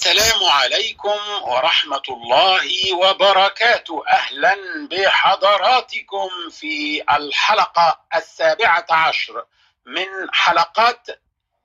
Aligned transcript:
السلام 0.00 0.44
عليكم 0.44 1.18
ورحمة 1.42 2.02
الله 2.08 2.94
وبركاته. 2.94 4.04
أهلا 4.08 4.56
بحضراتكم 4.88 6.28
في 6.50 7.02
الحلقة 7.16 8.04
السابعة 8.14 8.86
عشر 8.90 9.46
من 9.86 10.06
حلقات 10.32 11.06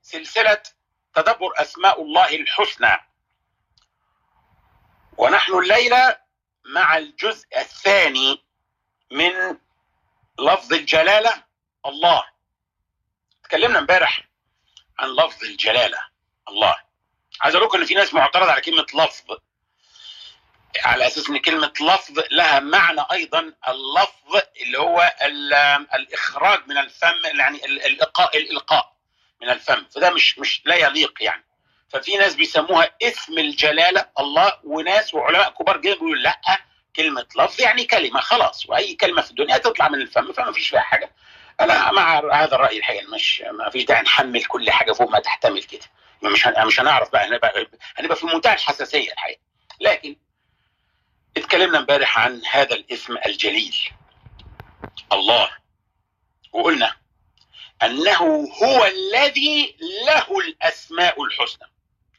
سلسلة 0.01 0.63
تدبر 1.13 1.53
أسماء 1.57 2.01
الله 2.01 2.35
الحسنى. 2.35 2.97
ونحن 5.17 5.53
الليلة 5.53 6.17
مع 6.65 6.97
الجزء 6.97 7.47
الثاني 7.57 8.43
من 9.11 9.57
لفظ 10.39 10.73
الجلالة 10.73 11.43
الله. 11.85 12.23
تكلمنا 13.43 13.79
امبارح 13.79 14.21
عن 14.99 15.09
لفظ 15.09 15.43
الجلالة 15.43 15.99
الله. 16.49 16.84
عايز 17.41 17.55
أقول 17.55 17.67
لكم 17.67 17.77
إن 17.77 17.85
في 17.85 17.93
ناس 17.93 18.13
معترضة 18.13 18.51
على 18.51 18.61
كلمة 18.61 18.85
لفظ. 18.93 19.37
على 20.83 21.07
أساس 21.07 21.29
إن 21.29 21.37
كلمة 21.37 21.73
لفظ 21.81 22.19
لها 22.31 22.59
معنى 22.59 23.01
أيضا 23.11 23.53
اللفظ 23.67 24.41
اللي 24.61 24.79
هو 24.79 25.13
الإخراج 25.95 26.59
من 26.67 26.77
الفم 26.77 27.37
يعني 27.39 27.65
الإلقاء 27.65 28.37
الإلقاء 28.37 28.93
من 29.41 29.49
الفم. 29.49 29.85
فده 29.95 30.09
مش 30.09 30.39
مش 30.39 30.61
لا 30.65 30.75
يليق 30.75 31.13
يعني. 31.23 31.45
ففي 31.89 32.17
ناس 32.17 32.35
بيسموها 32.35 32.89
اسم 33.03 33.37
الجلالة 33.37 34.05
الله 34.19 34.53
وناس 34.63 35.13
وعلماء 35.13 35.49
كبار 35.49 35.77
جدا 35.77 35.93
بيقولوا 35.93 36.15
لأ 36.15 36.59
كلمة 36.95 37.25
لفظ 37.35 37.61
يعني 37.61 37.85
كلمة 37.85 38.19
خلاص. 38.19 38.69
وأي 38.69 38.95
كلمة 38.95 39.21
في 39.21 39.29
الدنيا 39.31 39.57
تطلع 39.57 39.87
من 39.89 40.01
الفم 40.01 40.33
فما 40.33 40.51
فيش 40.51 40.69
فيها 40.69 40.79
حاجة. 40.79 41.11
أنا 41.59 41.91
مع 41.91 42.19
هذا 42.43 42.55
الرأي 42.55 42.77
الحقيقة 42.77 43.07
مش 43.15 43.43
ما 43.51 43.69
فيش 43.69 43.83
داعي 43.83 44.01
نحمل 44.01 44.45
كل 44.45 44.71
حاجة 44.71 44.91
فوق 44.91 45.09
ما 45.09 45.19
تحتمل 45.19 45.63
كده. 45.63 45.85
مش 46.23 46.47
مش 46.47 46.79
هنعرف 46.79 47.11
بقى 47.11 47.27
هنبقى 47.27 47.67
هنبقى 47.97 48.15
في 48.17 48.25
منتهى 48.25 48.53
الحساسية 48.53 49.11
الحقيقة. 49.11 49.41
لكن 49.81 50.15
اتكلمنا 51.37 51.79
امبارح 51.79 52.19
عن 52.19 52.41
هذا 52.51 52.75
الاسم 52.75 53.17
الجليل 53.25 53.75
الله. 55.13 55.49
وقلنا 56.51 56.95
أنه 57.83 58.47
هو 58.63 58.85
الذي 58.85 59.75
له 60.07 60.39
الأسماء 60.39 61.23
الحسنى. 61.23 61.67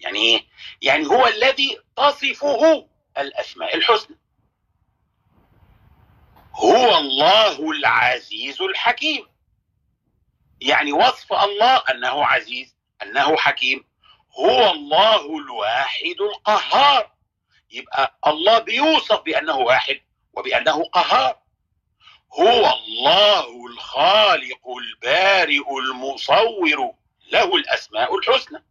يعني 0.01 0.19
إيه؟ 0.19 0.47
يعني 0.83 1.07
هو 1.07 1.27
الذي 1.27 1.79
تصفه 1.97 2.87
الأسماء 3.19 3.77
الحسنى. 3.77 4.17
هو 6.55 6.97
الله 6.97 7.71
العزيز 7.71 8.63
الحكيم. 8.63 9.27
يعني 10.61 10.93
وصف 10.93 11.33
الله 11.33 11.77
أنه 11.77 12.25
عزيز 12.25 12.76
أنه 13.07 13.37
حكيم. 13.37 13.85
هو 14.39 14.71
الله 14.71 15.39
الواحد 15.39 16.21
القهار. 16.21 17.11
يبقى 17.71 18.19
الله 18.27 18.59
بيوصف 18.59 19.21
بأنه 19.21 19.57
واحد 19.57 20.01
وبأنه 20.33 20.85
قهار. 20.85 21.39
هو 22.33 22.75
الله 22.75 23.67
الخالق 23.67 24.61
البارئ 24.79 25.65
المصور 25.79 26.95
له 27.33 27.57
الأسماء 27.57 28.19
الحسنى. 28.19 28.65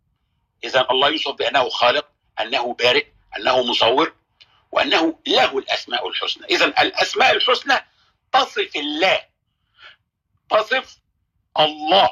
اذا 0.64 0.88
الله 0.92 1.10
يوصف 1.10 1.32
بأنه 1.32 1.70
خالق 1.70 2.08
أنه 2.42 2.74
بارئ 2.74 3.06
أنه 3.38 3.64
مصور 3.64 4.16
وأنه 4.72 5.20
له 5.28 5.58
الأسماء 5.58 6.08
الحسنى. 6.08 6.46
اذا 6.46 6.66
الأسماء 6.66 7.32
الحسنى 7.32 7.76
تصف 8.34 8.76
الله 8.76 9.22
تصف 10.50 11.00
الله. 11.60 12.10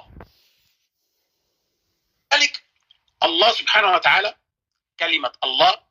ذلك 2.34 2.64
الله 3.23 3.52
سبحانه 3.52 3.92
وتعالى 3.92 4.36
كلمة 5.00 5.31
الله 5.44 5.84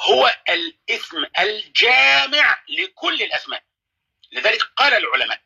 هو 0.00 0.36
الاسم 0.48 1.24
الجامع 1.38 2.62
لكل 2.68 3.22
الأسماء. 3.22 3.62
لذلك 4.32 4.62
قال 4.76 4.94
العلماء 4.94 5.40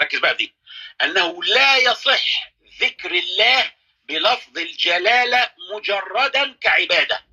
ركز 0.00 0.18
بقى 0.18 0.34
دي 0.34 0.54
أنه 1.02 1.44
لا 1.44 1.76
يصح 1.76 2.52
ذكر 2.80 3.10
الله 3.10 3.72
بلفظ 4.04 4.58
الجلالة 4.58 5.50
مجردا 5.74 6.52
كعبادة. 6.60 7.24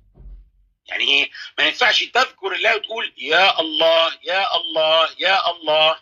يعني 0.86 1.04
إيه؟ 1.04 1.30
ما 1.58 1.64
ينفعش 1.64 2.04
تذكر 2.04 2.52
الله 2.52 2.76
وتقول 2.76 3.14
يا 3.16 3.60
الله 3.60 4.18
يا 4.22 4.56
الله 4.56 5.14
يا 5.18 5.50
الله. 5.50 6.00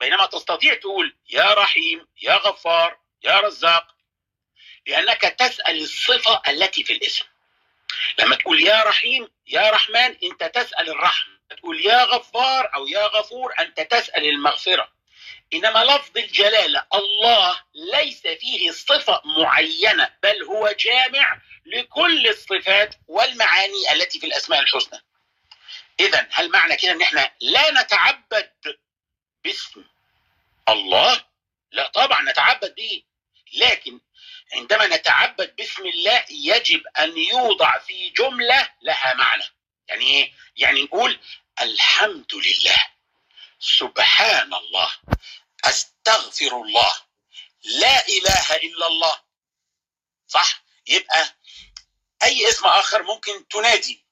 بينما 0.00 0.26
تستطيع 0.26 0.74
تقول 0.74 1.16
يا 1.30 1.54
رحيم 1.54 2.08
يا 2.22 2.34
غفار 2.34 2.98
يا 3.22 3.40
رزاق. 3.40 3.97
لأنك 4.86 5.20
تسأل 5.20 5.82
الصفة 5.82 6.42
التي 6.48 6.84
في 6.84 6.92
الاسم. 6.92 7.24
لما 8.18 8.36
تقول 8.36 8.62
يا 8.62 8.82
رحيم 8.82 9.28
يا 9.46 9.70
رحمن 9.70 10.16
أنت 10.22 10.44
تسأل 10.44 10.90
الرحمة. 10.90 11.38
تقول 11.56 11.86
يا 11.86 12.04
غفار 12.04 12.74
أو 12.74 12.86
يا 12.86 13.06
غفور 13.06 13.54
أنت 13.60 13.80
تسأل 13.80 14.24
المغفرة. 14.24 14.88
إنما 15.54 15.84
لفظ 15.84 16.18
الجلالة 16.18 16.86
الله 16.94 17.60
ليس 17.74 18.22
فيه 18.22 18.70
صفة 18.70 19.22
معينة 19.24 20.10
بل 20.22 20.42
هو 20.42 20.74
جامع 20.80 21.40
لكل 21.66 22.28
الصفات 22.28 22.94
والمعاني 23.08 23.92
التي 23.92 24.20
في 24.20 24.26
الأسماء 24.26 24.60
الحسنى. 24.60 25.00
إذا 26.00 26.28
هل 26.32 26.50
معنى 26.50 26.76
كده 26.76 26.92
أن 26.92 27.02
إحنا 27.02 27.30
لا 27.40 27.82
نتعبد 27.82 28.50
باسم 29.44 29.84
الله؟ 30.68 31.24
لا 31.72 31.88
طبعا 31.88 32.22
نتعبد 32.22 32.74
به. 32.74 33.02
لكن 33.54 34.00
عندما 34.52 34.86
نتعبد 34.86 35.56
باسم 35.56 35.86
الله 35.86 36.24
يجب 36.30 36.82
أن 36.98 37.18
يوضع 37.18 37.78
في 37.78 38.10
جملة 38.10 38.72
لها 38.82 39.14
معنى. 39.14 39.44
يعني 39.88 40.04
إيه؟ 40.04 40.32
يعني 40.56 40.82
نقول 40.82 41.20
الحمد 41.60 42.34
لله. 42.34 42.86
سبحان 43.60 44.54
الله. 44.54 44.92
أستغفر 45.64 46.62
الله. 46.62 46.94
لا 47.64 48.08
إله 48.08 48.56
إلا 48.56 48.86
الله. 48.86 49.20
صح؟ 50.26 50.62
يبقى 50.86 51.36
أي 52.22 52.48
اسم 52.48 52.66
آخر 52.66 53.02
ممكن 53.02 53.48
تنادي. 53.48 54.04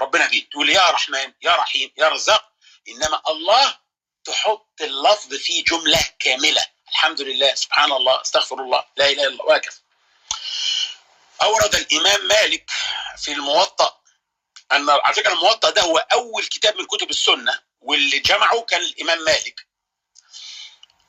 ربنا 0.00 0.28
فيه 0.28 0.48
تقول 0.48 0.70
يا 0.70 0.90
رحمن 0.90 1.32
يا 1.42 1.56
رحيم 1.56 1.92
يا 1.96 2.08
رزاق. 2.08 2.52
إنما 2.88 3.22
الله 3.28 3.78
تحط 4.24 4.80
اللفظ 4.80 5.34
في 5.34 5.62
جملة 5.62 6.04
كاملة. 6.18 6.64
الحمد 6.88 7.20
لله 7.20 7.54
سبحان 7.54 7.92
الله 7.92 8.20
استغفر 8.20 8.58
الله 8.60 8.84
لا 8.96 9.08
إله 9.08 9.22
إلا 9.22 9.28
الله 9.28 9.44
وهكذا. 9.44 9.76
أورد 11.42 11.74
الإمام 11.74 12.26
مالك 12.26 12.70
في 13.18 13.32
الموطأ 13.32 14.00
أن 14.72 14.90
على 14.90 15.14
فكرة 15.14 15.32
الموطأ 15.32 15.70
ده 15.70 15.82
هو 15.82 15.98
أول 15.98 16.44
كتاب 16.46 16.76
من 16.76 16.86
كتب 16.86 17.10
السنة 17.10 17.62
واللي 17.80 18.18
جمعه 18.18 18.60
كان 18.60 18.80
الإمام 18.80 19.24
مالك. 19.24 19.66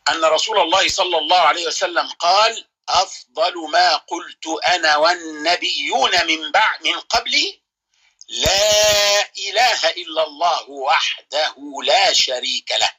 أن 0.10 0.26
رسول 0.26 0.60
الله 0.60 0.90
صلى 0.90 1.18
الله 1.18 1.40
عليه 1.40 1.68
وسلم 1.68 2.10
قال 2.10 2.68
أفضل 2.90 3.54
ما 3.72 3.96
قلت 3.96 4.48
أنا 4.68 4.96
والنبيون 4.98 6.26
من 6.28 6.52
بعد 6.52 6.88
من 6.88 7.00
قبلي 7.00 7.62
لا 8.30 9.22
إله 9.38 9.90
إلا 9.90 10.24
الله 10.24 10.70
وحده 10.70 11.56
لا 11.84 12.14
شريك 12.14 12.72
له. 12.72 12.97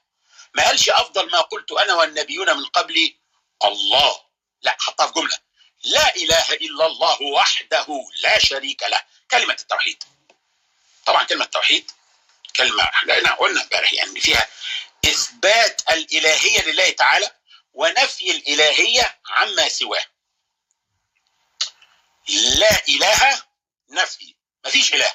ما 0.59 0.65
قالش 0.65 0.91
أفضل 0.91 1.31
ما 1.31 1.41
قلت 1.41 1.73
أنا 1.73 1.95
والنبيون 1.95 2.57
من 2.57 2.65
قبلي 2.65 3.19
الله. 3.65 4.21
لا 4.63 4.77
حطها 4.81 5.07
في 5.07 5.13
جملة. 5.13 5.39
لا 5.85 6.17
إله 6.17 6.53
إلا 6.53 6.87
الله 6.87 7.23
وحده 7.23 7.87
لا 8.23 8.39
شريك 8.39 8.83
له. 8.83 9.03
كلمة 9.31 9.57
التوحيد. 9.61 10.05
طبعا 11.07 11.25
كلمة 11.25 11.45
التوحيد 11.45 11.91
كلمة 12.57 12.83
إحنا 12.83 13.35
قلنا 13.35 13.63
امبارح 13.63 13.93
يعني 13.93 14.21
فيها 14.21 14.49
إثبات 15.05 15.91
الإلهية 15.91 16.63
لله 16.63 16.91
تعالى 16.91 17.37
ونفي 17.73 18.31
الإلهية 18.31 19.21
عما 19.27 19.69
سواه. 19.69 20.05
لا 22.29 22.83
إله 22.89 23.43
نفي. 23.91 24.35
مفيش 24.67 24.95
إله. 24.95 25.13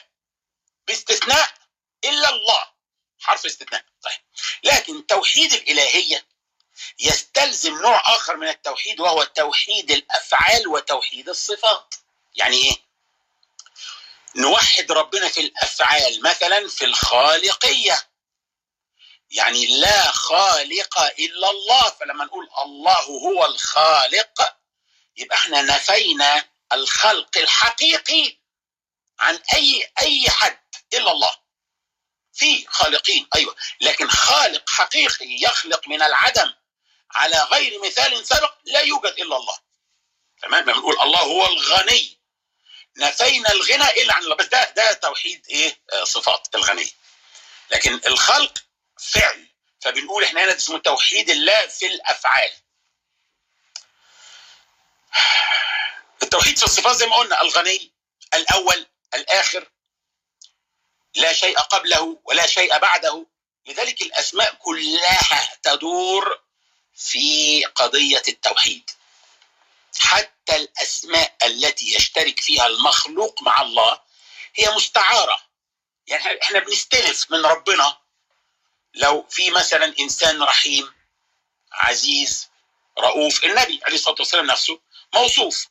باستثناء 0.88 1.54
إلا 2.04 2.30
الله. 2.30 2.68
حرف 3.20 3.46
استثناء. 3.46 3.93
طيب. 4.04 4.20
لكن 4.64 5.08
توحيد 5.08 5.54
الإلهية 5.54 6.26
يستلزم 7.00 7.82
نوع 7.82 8.16
آخر 8.16 8.38
من 8.38 8.48
التوحيد 8.48 9.00
وهو 9.00 9.24
توحيد 9.24 9.92
الأفعال 9.92 10.68
وتوحيد 10.68 11.30
الصفات. 11.30 11.96
يعني 12.36 12.56
إيه؟ 12.58 12.76
نوحد 14.36 14.92
ربنا 14.92 15.30
في 15.30 15.42
الأفعال 15.42 16.22
مثلا 16.24 16.68
في 16.68 16.86
الخالقية. 16.86 18.10
يعني 19.32 19.66
لا 19.68 20.12
خالق 20.12 21.00
إلا 21.00 21.50
الله 21.50 21.90
فلما 21.90 22.26
نقول 22.26 22.50
الله 22.66 23.02
هو 23.02 23.46
الخالق 23.46 24.58
يبقى 25.18 25.38
إحنا 25.38 25.62
نفينا 25.62 26.46
الخلق 26.74 27.38
الحقيقي 27.38 28.38
عن 29.20 29.40
أي 29.54 29.92
أي 30.00 30.30
حد 30.30 30.60
إلا 30.94 31.12
الله. 31.12 31.43
في 32.34 32.66
خالقين 32.68 33.28
أيوه. 33.36 33.56
لكن 33.82 34.10
خالق 34.10 34.70
حقيقي 34.70 35.26
يخلق 35.42 35.88
من 35.88 36.02
العدم 36.02 36.54
على 37.12 37.38
غير 37.38 37.80
مثال 37.86 38.28
سبق 38.28 38.54
لا 38.66 38.80
يوجد 38.80 39.14
إلا 39.20 39.38
الله. 39.38 39.58
تمام؟ 40.42 40.66
بنقول 40.66 41.00
الله 41.02 41.20
هو 41.20 41.46
الغني. 41.46 42.20
نفينا 42.98 43.52
الغنى 43.52 44.02
إلا 44.02 44.14
عن 44.14 44.24
الله. 44.24 44.36
بس 44.36 44.46
ده 44.46 44.70
ده 44.70 44.94
توحيد 44.94 45.46
إيه؟ 45.50 45.82
آه، 45.94 46.04
صفات 46.04 46.48
الغنيه 46.56 46.90
لكن 47.72 48.02
الخلق 48.08 48.58
فعل. 49.00 49.48
فبنقول 49.82 50.24
إحنا 50.24 50.44
هنا 50.44 50.56
اسمه 50.56 50.78
توحيد 50.78 51.30
الله 51.30 51.68
في 51.68 51.88
الأفعال. 51.88 52.52
التوحيد 56.24 56.58
في 56.58 56.64
الصفات 56.64 56.96
زي 56.96 57.06
ما 57.08 57.16
قلنا 57.16 57.42
الغني 57.42 57.94
الأول 58.34 58.88
الآخر 59.14 59.68
لا 61.16 61.34
شيء 61.34 61.60
قبله 61.60 62.20
ولا 62.24 62.48
شيء 62.48 62.78
بعده. 62.78 63.26
لذلك 63.68 64.02
الأسماء 64.02 64.54
كلها 64.54 65.58
تدور 65.64 66.40
في 66.96 67.66
قضية 67.66 68.24
التوحيد. 68.28 68.90
حتى 70.00 70.56
الأسماء 70.56 71.36
التي 71.44 71.96
يشترك 71.96 72.40
فيها 72.40 72.68
المخلوق 72.68 73.42
مع 73.42 73.62
الله 73.62 74.00
هي 74.56 74.76
مستعارة. 74.76 75.40
يعني 76.08 76.42
إحنا 76.42 76.60
بنستلف 76.60 77.32
من 77.32 77.46
ربنا. 77.46 77.98
لو 78.94 79.28
في 79.30 79.52
مثلا 79.52 79.94
إنسان 80.00 80.44
رحيم 80.44 80.94
عزيز 81.72 82.50
رؤوف 83.00 83.44
النبي 83.46 83.82
عليه 83.84 83.96
الصلاة 83.96 84.16
والسلام 84.20 84.46
نفسه 84.46 84.80
موصوف 85.14 85.68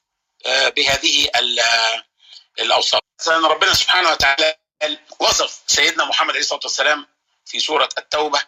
آه، 0.47 0.69
بهذه 0.69 1.31
الأوصاف. 2.59 3.00
مثلا 3.21 3.49
ربنا 3.49 3.75
سبحانه 3.75 4.11
وتعالى 4.11 4.62
وصف 5.19 5.62
سيدنا 5.67 6.05
محمد 6.05 6.31
عليه 6.31 6.40
الصلاة 6.40 6.61
والسلام 6.64 7.06
في 7.46 7.61
سورة 7.61 7.88
التوبة. 7.99 8.44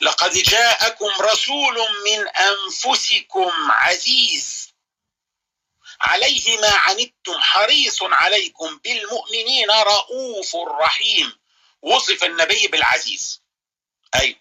لقد 0.00 0.32
جاءكم 0.32 1.10
رسول 1.20 1.78
من 2.04 2.28
أنفسكم 2.28 3.52
عزيز. 3.70 4.72
عليه 6.00 6.60
ما 6.60 6.74
عنتم 6.74 7.40
حريص 7.40 8.02
عليكم 8.02 8.78
بالمؤمنين 8.78 9.70
رؤوف 9.70 10.56
رحيم. 10.56 11.38
وصف 11.82 12.24
النبي 12.24 12.66
بالعزيز. 12.66 13.42
أيوه 14.14 14.38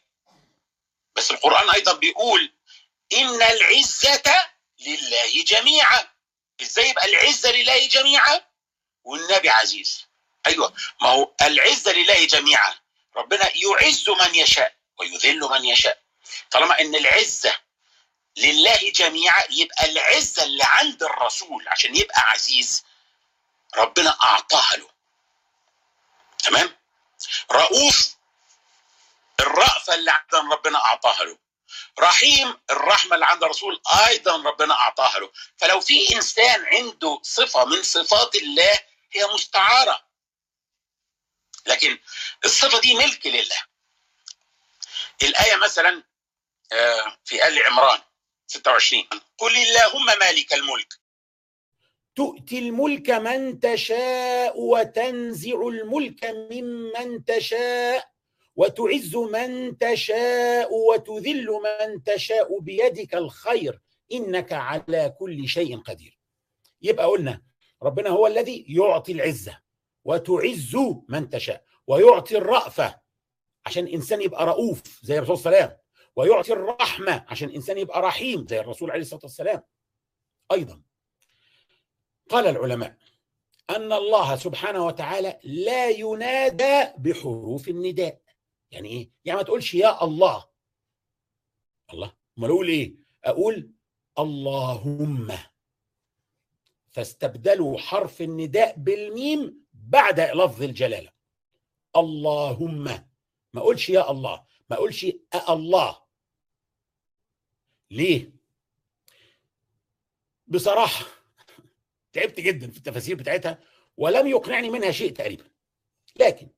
بس 1.15 1.31
القرآن 1.31 1.69
أيضا 1.69 1.93
بيقول 1.93 2.53
إن 3.13 3.41
العزة 3.41 4.49
لله 4.79 5.43
جميعا. 5.43 6.07
إزاي 6.61 6.89
يبقى 6.89 7.05
العزة 7.05 7.51
لله 7.51 7.87
جميعا؟ 7.87 8.41
والنبي 9.03 9.49
عزيز. 9.49 10.10
أيوه. 10.47 10.73
ما 11.01 11.09
هو 11.09 11.31
العزة 11.41 11.91
لله 11.91 12.25
جميعا. 12.25 12.73
ربنا 13.15 13.51
يعز 13.57 14.09
من 14.09 14.35
يشاء 14.35 14.75
ويذل 14.99 15.39
من 15.39 15.65
يشاء. 15.65 16.01
طالما 16.51 16.79
إن 16.81 16.95
العزة 16.95 17.53
لله 18.37 18.91
جميعا 18.95 19.43
يبقى 19.49 19.85
العزة 19.85 20.43
اللي 20.43 20.63
عند 20.63 21.03
الرسول 21.03 21.67
عشان 21.67 21.95
يبقى 21.95 22.21
عزيز 22.21 22.83
ربنا 23.77 24.17
أعطاها 24.23 24.77
له. 24.77 24.89
تمام؟ 26.43 26.77
رؤوف 27.51 28.15
الرأفة 29.39 29.93
اللي 29.95 30.11
عند 30.11 30.35
ربنا 30.53 30.85
أعطاها 30.85 31.23
له. 31.23 31.37
رحيم 31.99 32.59
الرحمة 32.71 33.15
اللي 33.15 33.25
عند 33.25 33.43
الرسول 33.43 33.81
أيضا 34.07 34.43
ربنا 34.43 34.73
أعطاها 34.73 35.19
له. 35.19 35.31
فلو 35.57 35.81
في 35.81 36.15
إنسان 36.15 36.65
عنده 36.65 37.19
صفة 37.23 37.65
من 37.65 37.83
صفات 37.83 38.35
الله 38.35 38.79
هي 39.11 39.25
مستعارة. 39.33 40.03
لكن 41.67 41.97
الصفة 42.45 42.79
دي 42.81 42.93
ملك 42.93 43.27
لله. 43.27 43.61
الآية 45.23 45.55
مثلا 45.55 46.03
آه، 46.73 47.17
في 47.25 47.47
آل 47.47 47.63
عمران 47.65 47.99
26 48.47 49.03
قل 49.37 49.51
اللهم 49.57 50.05
مالك 50.19 50.53
الملك. 50.53 50.93
تؤتي 52.15 52.59
الملك 52.59 53.09
من 53.09 53.59
تشاء 53.59 54.59
وتنزع 54.59 55.61
الملك 55.67 56.25
ممن 56.25 57.25
تشاء 57.25 58.11
وتعز 58.55 59.15
من 59.15 59.77
تشاء 59.77 60.73
وتذل 60.73 61.45
من 61.47 62.03
تشاء 62.03 62.59
بيدك 62.59 63.15
الخير. 63.15 63.79
إنك 64.11 64.53
على 64.53 65.15
كل 65.19 65.47
شيء 65.47 65.77
قدير. 65.79 66.17
يبقى 66.81 67.05
قلنا 67.05 67.41
ربنا 67.83 68.09
هو 68.09 68.27
الذي 68.27 68.65
يعطي 68.69 69.11
العزة. 69.11 69.59
وتعز 70.03 70.75
من 71.09 71.29
تشاء 71.29 71.65
ويعطي 71.87 72.37
الرأفه 72.37 73.01
عشان 73.65 73.87
إنسان 73.87 74.21
يبقى 74.21 74.45
رؤوف 74.45 74.81
زي 75.03 75.17
الرسول 75.17 75.37
صلى 75.37 75.45
الله 75.45 75.57
عليه 75.57 75.67
وسلم 75.67 75.81
ويعطي 76.15 76.53
الرحمة 76.53 77.25
عشان 77.27 77.49
إنسان 77.49 77.77
يبقى 77.77 78.01
رحيم 78.01 78.47
زي 78.47 78.59
الرسول 78.59 78.91
عليه 78.91 79.01
الصلاة 79.01 79.21
والسلام. 79.23 79.63
أيضا 80.51 80.81
قال 82.29 82.47
العلماء 82.47 82.97
أن 83.69 83.93
الله 83.93 84.35
سبحانه 84.35 84.85
وتعالى 84.85 85.39
لا 85.43 85.89
ينادى 85.89 86.83
بحروف 86.97 87.67
النداء. 87.67 88.21
يعني 88.71 88.89
إيه؟ 88.89 89.11
يعني 89.25 89.37
ما 89.37 89.43
تقولش 89.43 89.73
يا 89.73 90.03
الله. 90.03 90.45
الله؟ 91.93 92.13
أمال 92.37 92.49
أقول 92.49 92.67
إيه؟ 92.67 92.95
أقول 93.25 93.71
اللهم. 94.19 95.37
فاستبدلوا 96.91 97.77
حرف 97.77 98.21
النداء 98.21 98.75
بالميم 98.77 99.65
بعد 99.91 100.19
لفظ 100.19 100.63
الجلالة. 100.63 101.11
اللهم. 101.95 102.83
ما 103.53 103.61
أقولش 103.61 103.89
يا 103.89 104.11
الله 104.11 104.45
ما 104.69 104.75
أقولش 104.75 105.05
الله. 105.49 106.01
ليه؟ 107.91 108.31
بصراحة 110.47 111.05
تعبت 112.13 112.39
جدا 112.39 112.71
في 112.71 112.77
التفاسير 112.77 113.15
بتاعتها 113.15 113.59
ولم 113.97 114.27
يقنعني 114.27 114.69
منها 114.69 114.91
شيء 114.91 115.11
تقريبا. 115.13 115.51
لكن 116.15 116.49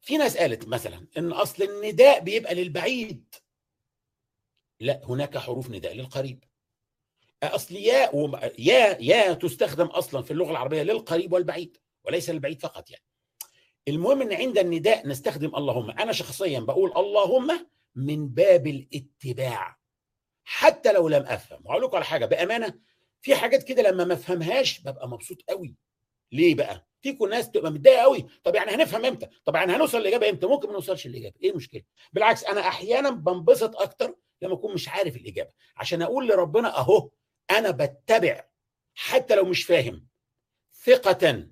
في 0.00 0.16
ناس 0.16 0.36
قالت 0.36 0.68
مثلا 0.68 1.06
إن 1.18 1.32
أصل 1.32 1.62
النداء 1.62 2.20
بيبقى 2.20 2.54
للبعيد. 2.54 3.34
لا 4.80 5.02
هناك 5.04 5.38
حروف 5.38 5.70
نداء 5.70 5.94
للقريب. 5.94 6.44
أصل 7.42 7.74
يا 7.76 8.10
يا 8.58 8.96
يا 9.00 9.32
تستخدم 9.32 9.86
أصلا 9.86 10.22
في 10.22 10.30
اللغة 10.30 10.50
العربية 10.50 10.82
للقريب 10.82 11.32
والبعيد 11.32 11.76
وليس 12.04 12.30
للبعيد 12.30 12.60
فقط 12.62 12.90
يعني. 12.90 13.04
المهم 13.88 14.22
إن 14.22 14.32
عند 14.32 14.58
النداء 14.58 15.08
نستخدم 15.08 15.56
اللهم. 15.56 15.90
أنا 15.90 16.12
شخصيا 16.12 16.60
بقول 16.60 16.92
اللهم 16.96 17.66
من 17.94 18.28
باب 18.28 18.66
الاتباع. 18.66 19.76
حتى 20.44 20.92
لو 20.92 21.08
لم 21.08 21.22
أفهم. 21.22 21.60
وهقول 21.64 21.82
لكم 21.82 21.96
على 21.96 22.04
حاجة 22.04 22.26
بأمانة 22.26 22.74
في 23.22 23.34
حاجات 23.34 23.62
كده 23.62 23.82
لما 23.90 24.04
ما 24.04 24.14
أفهمهاش 24.14 24.80
ببقى 24.80 25.08
مبسوط 25.08 25.38
قوي 25.48 25.74
ليه 26.32 26.54
بقى؟ 26.54 26.86
فيكم 27.02 27.28
ناس 27.28 27.50
تبقى 27.50 27.70
متضايقة 27.72 28.02
قوي 28.02 28.26
طب 28.44 28.54
يعني 28.54 28.70
هنفهم 28.70 29.04
إمتى؟ 29.04 29.26
طب 29.44 29.54
يعني 29.54 29.72
هنوصل 29.72 30.02
لإجابة 30.02 30.28
إمتى؟ 30.30 30.46
ممكن 30.46 30.68
ما 30.68 30.74
نوصلش 30.74 31.06
للاجابه 31.06 31.34
إيه 31.42 31.50
المشكلة؟ 31.50 31.82
بالعكس 32.12 32.44
أنا 32.44 32.60
أحيانا 32.60 33.10
بنبسط 33.10 33.76
أكتر 33.76 34.14
لما 34.42 34.54
أكون 34.54 34.74
مش 34.74 34.88
عارف 34.88 35.16
الإجابة. 35.16 35.50
عشان 35.76 36.02
أقول 36.02 36.28
لربنا 36.28 36.78
أهو 36.78 37.10
أنا 37.50 37.70
بتبع 37.70 38.44
حتى 38.94 39.34
لو 39.34 39.44
مش 39.44 39.64
فاهم 39.64 40.06
ثقة 40.84 41.46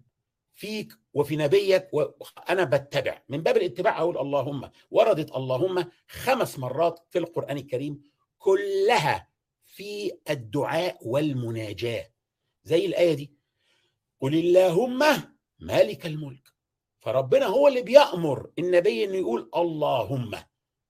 فيك 0.55 0.93
وفي 1.15 1.37
نبيك 1.37 1.89
وأنا 1.93 2.65
بتبع. 2.65 3.23
من 3.29 3.43
باب 3.43 3.57
الاتباع 3.57 3.99
أقول 3.99 4.19
اللهم 4.19 4.71
وردت 4.91 5.37
اللهم 5.37 5.91
خمس 6.09 6.59
مرات 6.59 7.07
في 7.11 7.19
القرآن 7.19 7.57
الكريم 7.57 8.03
كلها 8.39 9.29
في 9.67 10.13
الدعاء 10.31 10.99
والمناجاة. 11.03 12.11
زي 12.65 12.87
الآية 12.87 13.15
دي 13.15 13.33
قل 14.21 14.35
اللهم 14.35 14.99
مالك 15.59 16.07
الملك. 16.07 16.49
فربنا 17.01 17.47
هو 17.47 17.69
اللي 17.69 17.83
بيأمر 17.83 18.51
النبي 18.59 19.05
إنه 19.05 19.17
يقول 19.17 19.51
اللهم. 19.57 20.35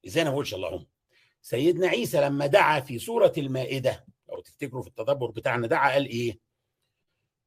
إزاي 0.07 0.23
أنا 0.23 0.31
ما 0.31 0.35
بقولش 0.35 0.55
اللهم؟ 0.55 0.87
سيدنا 1.43 1.89
عيسى 1.89 2.21
لما 2.21 2.47
دعا 2.47 2.81
في 2.81 2.99
سورة 2.99 3.33
المائدة 3.39 4.07
لو 4.29 4.41
تفتكروا 4.41 4.83
في 4.83 4.89
التدبر 4.89 5.31
بتاعنا 5.31 5.67
دعا 5.67 5.93
قال 5.93 6.07
إيه؟ 6.07 6.39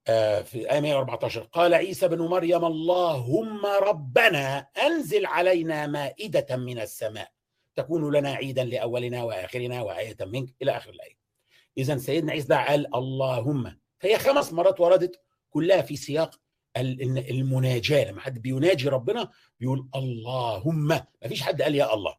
آه 0.07 0.41
في 0.41 0.71
آية 0.71 0.79
114 0.79 1.41
قال 1.41 1.73
عيسى 1.73 2.07
بن 2.07 2.21
مريم 2.21 2.65
اللهم 2.65 3.65
ربنا 3.65 4.57
أنزل 4.57 5.25
علينا 5.25 5.87
مائدة 5.87 6.55
من 6.57 6.79
السماء 6.79 7.31
تكون 7.75 8.15
لنا 8.15 8.31
عيدا 8.33 8.63
لأولنا 8.63 9.23
وآخرنا 9.23 9.81
وآية 9.81 10.17
منك 10.21 10.49
إلى 10.61 10.77
آخر 10.77 10.89
الآية. 10.89 11.17
إذا 11.77 11.97
سيدنا 11.97 12.31
عيسى 12.31 12.53
قال 12.53 12.95
اللهم 12.95 13.77
فهي 13.99 14.19
خمس 14.19 14.53
مرات 14.53 14.79
وردت 14.79 15.21
كلها 15.49 15.81
في 15.81 15.95
سياق 15.95 16.39
المناجاة 16.77 18.11
لما 18.11 18.21
حد 18.21 18.41
بيناجي 18.41 18.89
ربنا 18.89 19.31
بيقول 19.59 19.89
اللهم 19.95 20.87
ما 20.87 21.05
فيش 21.27 21.41
حد 21.41 21.61
قال 21.61 21.75
يا 21.75 21.93
الله. 21.93 22.15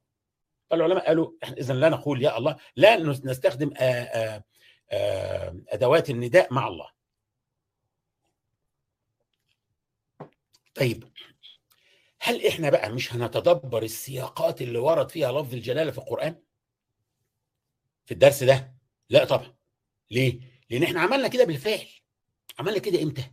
فالعلماء 0.70 1.06
قالوا 1.06 1.32
إحنا 1.42 1.56
اذا 1.56 1.74
لا 1.74 1.88
نقول 1.88 2.22
يا 2.22 2.38
الله 2.38 2.56
لا 2.76 2.96
نستخدم 2.96 3.70
آآ 3.76 4.42
آآ 4.92 5.62
أدوات 5.68 6.10
النداء 6.10 6.54
مع 6.54 6.68
الله. 6.68 6.90
طيب 10.74 11.12
هل 12.20 12.46
إحنا 12.46 12.70
بقى 12.70 12.90
مش 12.90 13.12
هنتدبر 13.14 13.82
السياقات 13.82 14.62
اللي 14.62 14.78
ورد 14.78 15.10
فيها 15.10 15.32
لفظ 15.32 15.54
الجلالة 15.54 15.90
في 15.90 15.98
القرآن؟ 15.98 16.42
في 18.06 18.14
الدرس 18.14 18.42
ده؟ 18.44 18.74
لا 19.10 19.24
طبعا. 19.24 19.54
ليه؟ 20.10 20.40
لأن 20.70 20.82
إحنا 20.82 21.00
عملنا 21.00 21.28
كده 21.28 21.44
بالفعل. 21.44 21.86
عملنا 22.58 22.78
كده 22.78 23.02
إمتى؟ 23.02 23.24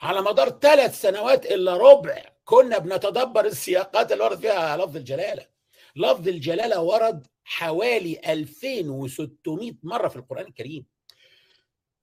على 0.00 0.20
مدار 0.20 0.50
ثلاث 0.50 1.00
سنوات 1.00 1.46
إلا 1.46 1.76
ربع 1.76 2.24
كنا 2.44 2.78
بنتدبر 2.78 3.44
السياقات 3.44 4.12
اللي 4.12 4.24
ورد 4.24 4.38
فيها 4.38 4.76
لفظ 4.76 4.96
الجلالة. 4.96 5.51
لفظ 5.96 6.28
الجلالة 6.28 6.82
ورد 6.82 7.26
حوالي 7.44 8.20
2600 8.32 9.72
مرة 9.82 10.08
في 10.08 10.16
القرآن 10.16 10.46
الكريم. 10.46 10.86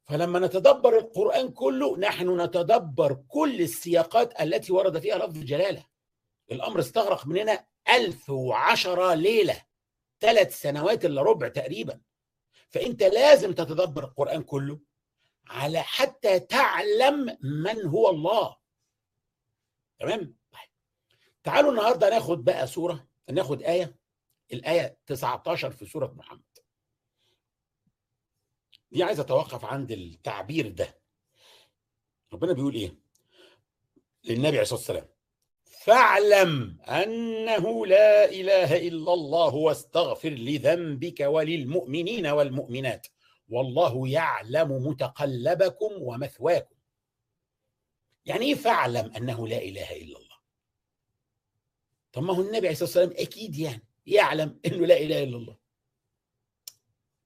فلما 0.05 0.39
نتدبر 0.39 0.97
القرآن 0.97 1.51
كله 1.51 1.97
نحن 1.97 2.41
نتدبر 2.41 3.13
كل 3.27 3.61
السياقات 3.61 4.41
التي 4.41 4.73
ورد 4.73 4.99
فيها 4.99 5.17
لفظ 5.17 5.37
الجلالة. 5.37 5.85
الأمر 6.51 6.79
استغرق 6.79 7.27
مننا 7.27 7.65
1010 7.89 9.13
ليلة 9.13 9.61
ثلاث 10.19 10.61
سنوات 10.61 11.05
إلا 11.05 11.21
ربع 11.21 11.47
تقريبا. 11.47 12.01
فأنت 12.69 13.03
لازم 13.03 13.53
تتدبر 13.53 14.03
القرآن 14.03 14.43
كله 14.43 14.79
على 15.47 15.81
حتى 15.81 16.39
تعلم 16.39 17.37
من 17.41 17.85
هو 17.85 18.09
الله. 18.09 18.57
تمام؟ 19.99 20.19
طيب. 20.51 20.69
تعالوا 21.43 21.71
النهارده 21.71 22.09
ناخد 22.09 22.43
بقى 22.43 22.67
سورة 22.67 23.08
ناخد 23.31 23.61
آية 23.63 23.95
الآية 24.53 24.97
19 25.05 25.71
في 25.71 25.85
سورة 25.85 26.07
محمد. 26.17 26.41
دي 28.91 29.03
عايز 29.03 29.19
أتوقف 29.19 29.65
عند 29.65 29.91
التعبير 29.91 30.67
ده. 30.69 30.99
ربنا 32.33 32.53
بيقول 32.53 32.75
إيه؟ 32.75 32.95
للنبي 34.23 34.47
عليه 34.47 34.61
الصلاة 34.61 34.79
والسلام 34.79 35.07
فاعلم 35.63 36.81
أنه 36.81 37.85
لا 37.85 38.25
إله 38.25 38.87
إلا 38.87 39.13
الله 39.13 39.55
واستغفر 39.55 40.29
لذنبك 40.29 41.19
وللمؤمنين 41.19 42.27
والمؤمنات 42.27 43.07
والله 43.49 44.07
يعلم 44.09 44.87
متقلبكم 44.87 45.91
ومثواكم. 46.01 46.75
يعني 48.25 48.45
إيه 48.45 48.55
فاعلم 48.55 49.11
أنه 49.17 49.47
لا 49.47 49.57
إله 49.57 49.91
إلا 49.95 50.17
الله؟ 50.17 50.28
طب 52.11 52.23
ما 52.23 52.33
هو 52.33 52.41
النبي 52.41 52.57
عليه 52.57 52.71
الصلاة 52.71 52.85
والسلام 52.85 53.25
أكيد 53.25 53.57
يعني 53.57 53.83
يعلم 54.05 54.59
إنه 54.65 54.85
لا 54.85 54.97
إله 54.97 55.23
إلا 55.23 55.37
الله. 55.37 55.57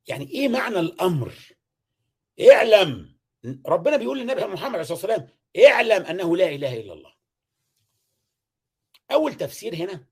يعني 0.08 0.30
إيه 0.30 0.48
معنى 0.48 0.80
الأمر؟ 0.80 1.34
اعلم. 2.52 3.20
ربنا 3.68 3.98
بيقول 3.98 4.20
للنبي 4.20 4.46
محمد 4.46 4.74
عليه 4.74 4.82
الصلاة 4.82 4.98
والسلام 4.98 5.28
اعلم 5.66 6.06
أنه 6.06 6.38
لا 6.38 6.50
إله 6.50 6.80
إلا 6.80 6.94
الله. 6.94 7.14
أول 9.12 9.34
تفسير 9.34 9.76
هنا 9.76 10.06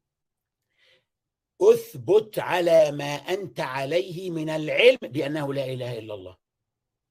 اثبت 1.61 2.39
على 2.39 2.91
ما 2.91 3.15
أنت 3.15 3.59
عليه 3.59 4.29
من 4.29 4.49
العلم 4.49 4.97
بأنه 5.01 5.53
لا 5.53 5.65
إله 5.65 5.97
إلا 5.99 6.13
الله. 6.13 6.37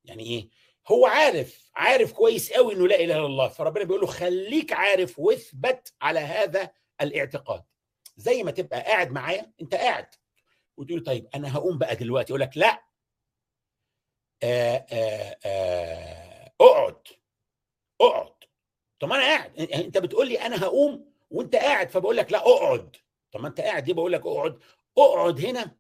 يعني 0.05 0.23
إيه؟ 0.23 0.49
هو 0.89 1.07
عارف 1.07 1.71
عارف 1.75 2.13
كويس 2.13 2.53
قوي 2.53 2.75
إنه 2.75 2.89
لا 2.89 2.95
إله 2.95 3.17
إلا 3.17 3.27
الله. 3.27 3.49
فربنا 3.49 3.85
بيقول 3.85 4.01
له 4.01 4.07
خليك 4.07 4.73
عارف 4.73 5.19
واثبت 5.19 5.95
على 6.01 6.21
هذا 6.21 6.73
الاعتقاد. 7.03 7.65
زي 8.17 8.43
ما 8.43 8.51
تبقى 8.51 8.81
قاعد 8.81 9.11
معايا 9.11 9.53
انت 9.63 9.75
قاعد. 9.75 10.07
وتقول 10.77 11.03
طيب 11.03 11.29
أنا 11.35 11.57
هقوم 11.57 11.79
بقى 11.79 11.97
دلوقتي؟ 11.97 12.33
يقول 12.33 12.41
لك 12.41 12.57
لا. 12.57 12.83
آآ 14.43 14.87
آآ 15.45 16.53
اقعد. 16.61 17.03
اقعد. 18.01 18.35
طب 19.01 19.09
ما 19.09 19.15
أنا 19.17 19.25
قاعد. 19.25 19.61
أنت 19.61 19.99
بتقول 19.99 20.29
لي 20.29 20.41
أنا 20.47 20.63
هقوم 20.65 21.13
وأنت 21.31 21.57
قاعد 21.57 21.91
فبقول 21.91 22.17
لك 22.17 22.33
لا 22.33 22.39
اقعد. 22.39 22.97
طب 23.33 23.41
ما 23.41 23.49
أنت 23.49 23.61
قاعد 23.61 23.87
ليه؟ 23.87 23.95
بقول 23.95 24.13
لك 24.13 24.27
اقعد. 24.27 24.59
اقعد 24.99 25.45
هنا. 25.45 25.77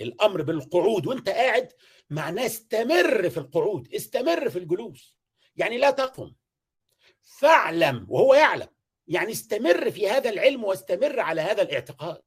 الأمر 0.00 0.42
بالقعود 0.42 1.06
وأنت 1.06 1.28
قاعد 1.28 1.72
معناه 2.10 2.46
استمر 2.46 3.30
في 3.30 3.36
القعود 3.38 3.94
استمر 3.94 4.50
في 4.50 4.58
الجلوس. 4.58 5.16
يعني 5.56 5.78
لا 5.78 5.90
تقم. 5.90 6.34
فاعلم 7.22 8.06
وهو 8.10 8.34
يعلم. 8.34 8.68
يعني 9.08 9.32
استمر 9.32 9.90
في 9.90 10.08
هذا 10.08 10.30
العلم 10.30 10.64
واستمر 10.64 11.20
على 11.20 11.40
هذا 11.40 11.62
الاعتقاد. 11.62 12.22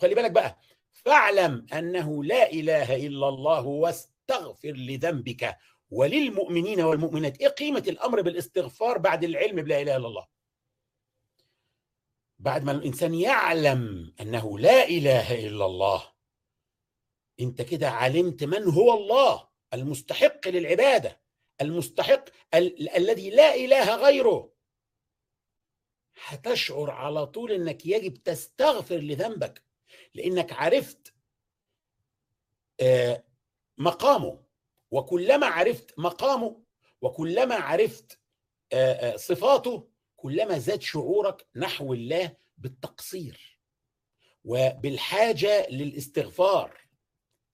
خلي 0.00 0.14
بالك 0.14 0.30
بقى 0.30 0.58
فاعلم 0.90 1.66
أنه 1.72 2.24
لا 2.24 2.50
إله 2.52 3.06
إلا 3.06 3.28
الله 3.28 3.66
واستغفر 3.66 4.70
لذنبك 4.72 5.56
وللمؤمنين 5.90 6.80
والمؤمنات. 6.80 7.40
إيه 7.40 7.48
قيمة 7.48 7.84
الأمر 7.88 8.22
بالاستغفار 8.22 8.98
بعد 8.98 9.24
العلم 9.24 9.62
بلا 9.62 9.80
إله 9.82 9.96
إلا 9.96 10.06
الله؟ 10.06 10.26
بعد 12.38 12.64
ما 12.64 12.72
الإنسان 12.72 13.14
يعلم 13.14 14.14
أنه 14.20 14.58
لا 14.58 14.88
إله 14.88 15.46
إلا 15.46 15.66
الله 15.66 16.12
أنت 17.40 17.62
كده 17.62 17.90
علمت 17.90 18.44
من 18.44 18.64
هو 18.64 18.94
الله؟ 18.94 19.48
المستحق 19.74 20.48
للعبادة 20.48 21.20
المستحق 21.60 22.24
ال- 22.54 22.96
الذي 22.96 23.30
لا 23.30 23.54
إله 23.54 23.96
غيره. 23.96 24.51
هتشعر 26.26 26.90
على 26.90 27.26
طول 27.26 27.52
إنك 27.52 27.86
يجب 27.86 28.14
تستغفر 28.14 28.96
لذنبك 28.96 29.62
لإنك 30.14 30.52
عرفت 30.52 31.14
آه، 32.80 33.24
مقامه. 33.78 34.42
وكلما 34.90 35.46
عرفت 35.46 35.98
مقامه 35.98 36.62
وكلما 37.00 37.54
عرفت 37.54 38.18
آه، 38.72 38.92
آه، 38.92 39.16
صفاته 39.16 39.88
كلما 40.16 40.58
زاد 40.58 40.82
شعورك 40.82 41.46
نحو 41.56 41.92
الله 41.92 42.36
بالتقصير 42.58 43.58
وبالحاجة 44.44 45.66
للاستغفار. 45.70 46.80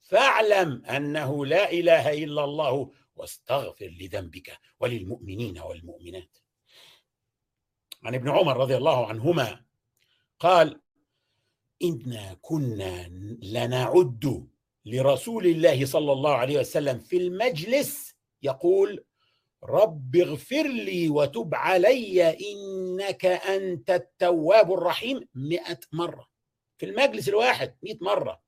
فاعلم 0.01 0.85
أنه 0.87 1.47
لا 1.47 1.73
إله 1.73 2.25
إلا 2.25 2.45
الله 2.45 2.93
واستغفر 3.17 3.87
لذنبك 4.01 4.59
وللمؤمنين 4.81 5.59
والمؤمنات. 5.59 6.39
عن 8.03 8.15
ابن 8.15 8.29
عمر 8.29 8.57
رضي 8.57 8.77
الله 8.77 9.07
عنهما 9.07 9.65
قال 10.39 10.81
إنا 11.83 12.37
كنا 12.41 13.09
لنعد 13.43 14.49
لرسول 14.85 15.47
الله 15.47 15.87
صلى 15.87 16.13
الله 16.13 16.35
عليه 16.35 16.59
وسلم 16.59 16.99
في 16.99 17.17
المجلس. 17.17 18.15
يقول 18.43 19.05
رب 19.65 20.17
اغفر 20.17 20.67
لي 20.67 21.09
وتب 21.09 21.55
علي 21.55 22.31
إنك 22.31 23.25
أنت 23.27 23.91
التواب 23.91 24.73
الرحيم. 24.73 25.29
مئة 25.35 25.81
مرة. 25.93 26.29
في 26.79 26.87
المجلس 26.87 27.29
الواحد 27.29 27.77
مئة 27.83 27.99
مرة 28.01 28.43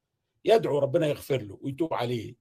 يدعو 0.45 0.79
ربنا 0.79 1.07
يغفر 1.07 1.43
له 1.43 1.59
ويتوب 1.63 1.95
عليه. 1.95 2.37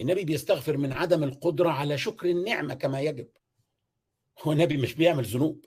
النبي 0.00 0.24
بيستغفر 0.24 0.76
من 0.76 0.92
عدم 0.92 1.24
القدرة 1.24 1.70
على 1.70 1.98
شكر 1.98 2.26
النعمة 2.30 2.74
كما 2.74 3.00
يجب. 3.00 3.28
هو 4.42 4.52
النبي 4.52 4.76
مش 4.76 4.94
بيعمل 4.94 5.24
ذنوب 5.24 5.64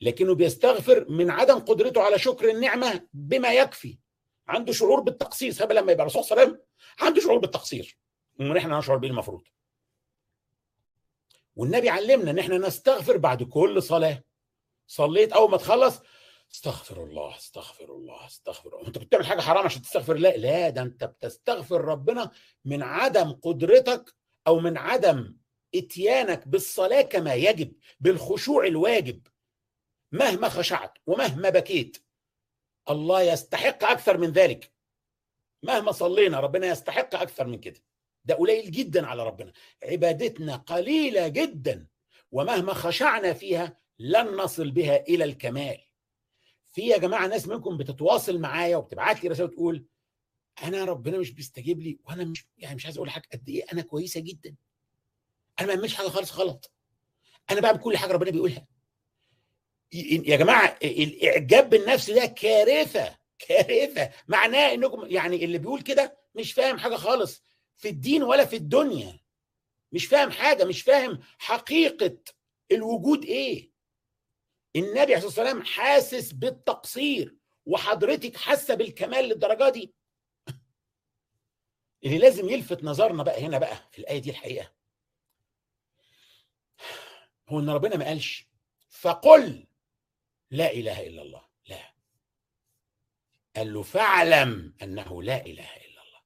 لكنه 0.00 0.34
بيستغفر 0.34 1.06
من 1.10 1.30
عدم 1.30 1.58
قدرته 1.58 2.02
على 2.02 2.18
شكر 2.18 2.50
النعمة 2.50 3.08
بما 3.12 3.52
يكفي. 3.52 3.98
عنده 4.48 4.72
شعور 4.72 5.00
بالتقصير 5.00 5.52
هذا 5.52 5.72
لما 5.74 5.92
يبقى 5.92 6.02
الرسول 6.02 6.24
صلى 6.24 6.32
الله 6.32 6.42
عليه 6.42 6.52
وسلم 6.52 6.66
عنده 7.00 7.20
شعور 7.20 7.38
بالتقصير 7.38 7.98
ونحن 8.40 8.72
نشعر 8.72 8.96
به 8.96 9.08
المفروض 9.08 9.42
والنبي 11.56 11.88
علمنا 11.88 12.30
إن 12.30 12.38
إحنا 12.38 12.58
نستغفر 12.58 13.16
بعد 13.16 13.42
كل 13.42 13.82
صلاة. 13.82 14.24
صليت 14.86 15.32
أول 15.32 15.50
ما 15.50 15.56
تخلص 15.56 16.00
استغفر 16.54 17.04
الله 17.04 17.36
استغفر 17.36 17.84
الله 17.94 18.26
استغفر 18.26 18.76
الله. 18.76 18.88
أنت 18.88 18.98
بتعمل 18.98 19.26
حاجة 19.26 19.40
حرام 19.40 19.64
عشان 19.64 19.82
تستغفر 19.82 20.14
لا 20.14 20.36
لا 20.36 20.68
ده 20.68 20.82
أنت 20.82 21.04
بتستغفر 21.04 21.80
ربنا 21.80 22.30
من 22.64 22.82
عدم 22.82 23.32
قدرتك 23.32 24.14
أو 24.46 24.60
من 24.60 24.76
عدم 24.78 25.34
اتيانك 25.74 26.48
بالصلاة 26.48 27.02
كما 27.02 27.34
يجب 27.34 27.72
بالخشوع 28.00 28.66
الواجب 28.66 29.26
مهما 30.12 30.48
خشعت 30.48 30.98
ومهما 31.06 31.50
بكيت. 31.50 31.96
الله 32.90 33.22
يستحق 33.22 33.84
أكثر 33.84 34.18
من 34.18 34.30
ذلك. 34.30 34.72
مهما 35.62 35.92
صلينا 35.92 36.40
ربنا 36.40 36.66
يستحق 36.66 37.14
أكثر 37.14 37.46
من 37.46 37.60
كده. 37.60 37.80
ده 38.24 38.34
قليل 38.34 38.70
جدا 38.70 39.06
على 39.06 39.26
ربنا. 39.26 39.52
عبادتنا 39.82 40.56
قليلة 40.56 41.28
جدا 41.28 41.86
ومهما 42.32 42.74
خشعنا 42.74 43.32
فيها 43.32 43.78
لن 43.98 44.26
نصل 44.36 44.70
بها 44.70 44.96
إلى 44.96 45.24
الكمال. 45.24 45.78
في 46.72 46.82
يا 46.82 46.98
جماعة 46.98 47.26
ناس 47.26 47.48
منكم 47.48 47.76
بتتواصل 47.76 48.38
معايا 48.38 48.76
وبتبعت 48.76 49.22
لي 49.24 49.28
رساله 49.28 49.48
تقول 49.48 49.86
أنا 50.62 50.84
ربنا 50.84 51.18
مش 51.18 51.30
بيستجيب 51.30 51.80
لي 51.80 51.98
وأنا 52.04 52.24
مش 52.24 52.46
يعني 52.58 52.74
مش 52.74 52.84
عايز 52.84 52.96
أقول 52.96 53.08
لحضرتك 53.08 53.32
قد 53.32 53.48
إيه 53.48 53.64
أنا 53.72 53.82
كويسة 53.82 54.20
جدا. 54.20 54.56
أنا 55.60 55.68
ما 55.68 55.74
بعملش 55.74 55.94
حاجة 55.94 56.08
خالص 56.08 56.32
غلط. 56.32 56.72
أنا 57.50 57.60
بعمل 57.60 57.78
كل 57.78 57.96
حاجة 57.96 58.12
ربنا 58.12 58.30
بيقولها. 58.30 58.66
يا 59.92 60.36
جماعة 60.36 60.78
الإعجاب 60.82 61.70
بالنفس 61.70 62.10
ده 62.10 62.26
كارثة 62.26 63.18
كارثة. 63.38 64.10
معناه 64.28 64.74
إنكم 64.74 65.06
يعني 65.06 65.44
اللي 65.44 65.58
بيقول 65.58 65.82
كده 65.82 66.18
مش 66.34 66.52
فاهم 66.52 66.78
حاجة 66.78 66.94
خالص. 66.96 67.44
في 67.76 67.88
الدين 67.88 68.22
ولا 68.22 68.44
في 68.44 68.56
الدنيا. 68.56 69.20
مش 69.92 70.06
فاهم 70.06 70.30
حاجة 70.30 70.64
مش 70.64 70.82
فاهم 70.82 71.18
حقيقة 71.38 72.18
الوجود 72.72 73.24
إيه. 73.24 73.70
النبي 74.76 75.00
عليه 75.14 75.16
الصلاة 75.16 75.26
والسلام 75.26 75.62
حاسس 75.62 76.32
بالتقصير 76.32 77.36
وحضرتك 77.66 78.36
حاسة 78.36 78.74
بالكمال 78.74 79.24
للدرجة 79.24 79.68
دي. 79.68 79.94
اللي 82.04 82.18
لازم 82.18 82.48
يلفت 82.48 82.84
نظرنا 82.84 83.22
بقى 83.22 83.42
هنا 83.42 83.58
بقى 83.58 83.76
في 83.92 83.98
الآية 83.98 84.18
دي 84.18 84.30
الحقيقة. 84.30 84.77
هو 87.48 87.60
إن 87.60 87.70
ربنا 87.70 87.96
ما 87.96 88.04
قالش 88.04 88.48
فقل 88.88 89.66
لا 90.50 90.72
إله 90.72 91.06
إلا 91.06 91.22
الله. 91.22 91.42
لا. 91.68 91.94
قال 93.56 93.72
له 93.72 93.82
فاعلم 93.82 94.74
أنه 94.82 95.22
لا 95.22 95.46
إله 95.46 95.76
إلا 95.76 96.02
الله. 96.02 96.20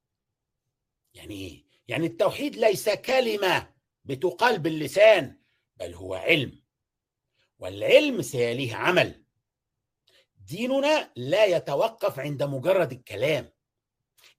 يعني 1.13 1.35
إيه؟ 1.35 1.65
يعني 1.87 2.05
التوحيد 2.05 2.55
ليس 2.55 2.89
كلمة 2.89 3.73
بتقال 4.05 4.59
باللسان 4.59 5.39
بل 5.77 5.93
هو 5.93 6.13
علم. 6.13 6.63
والعلم 7.59 8.21
سيليه 8.21 8.75
عمل. 8.75 9.23
ديننا 10.37 11.11
لا 11.15 11.45
يتوقف 11.45 12.19
عند 12.19 12.43
مجرد 12.43 12.91
الكلام. 12.91 13.53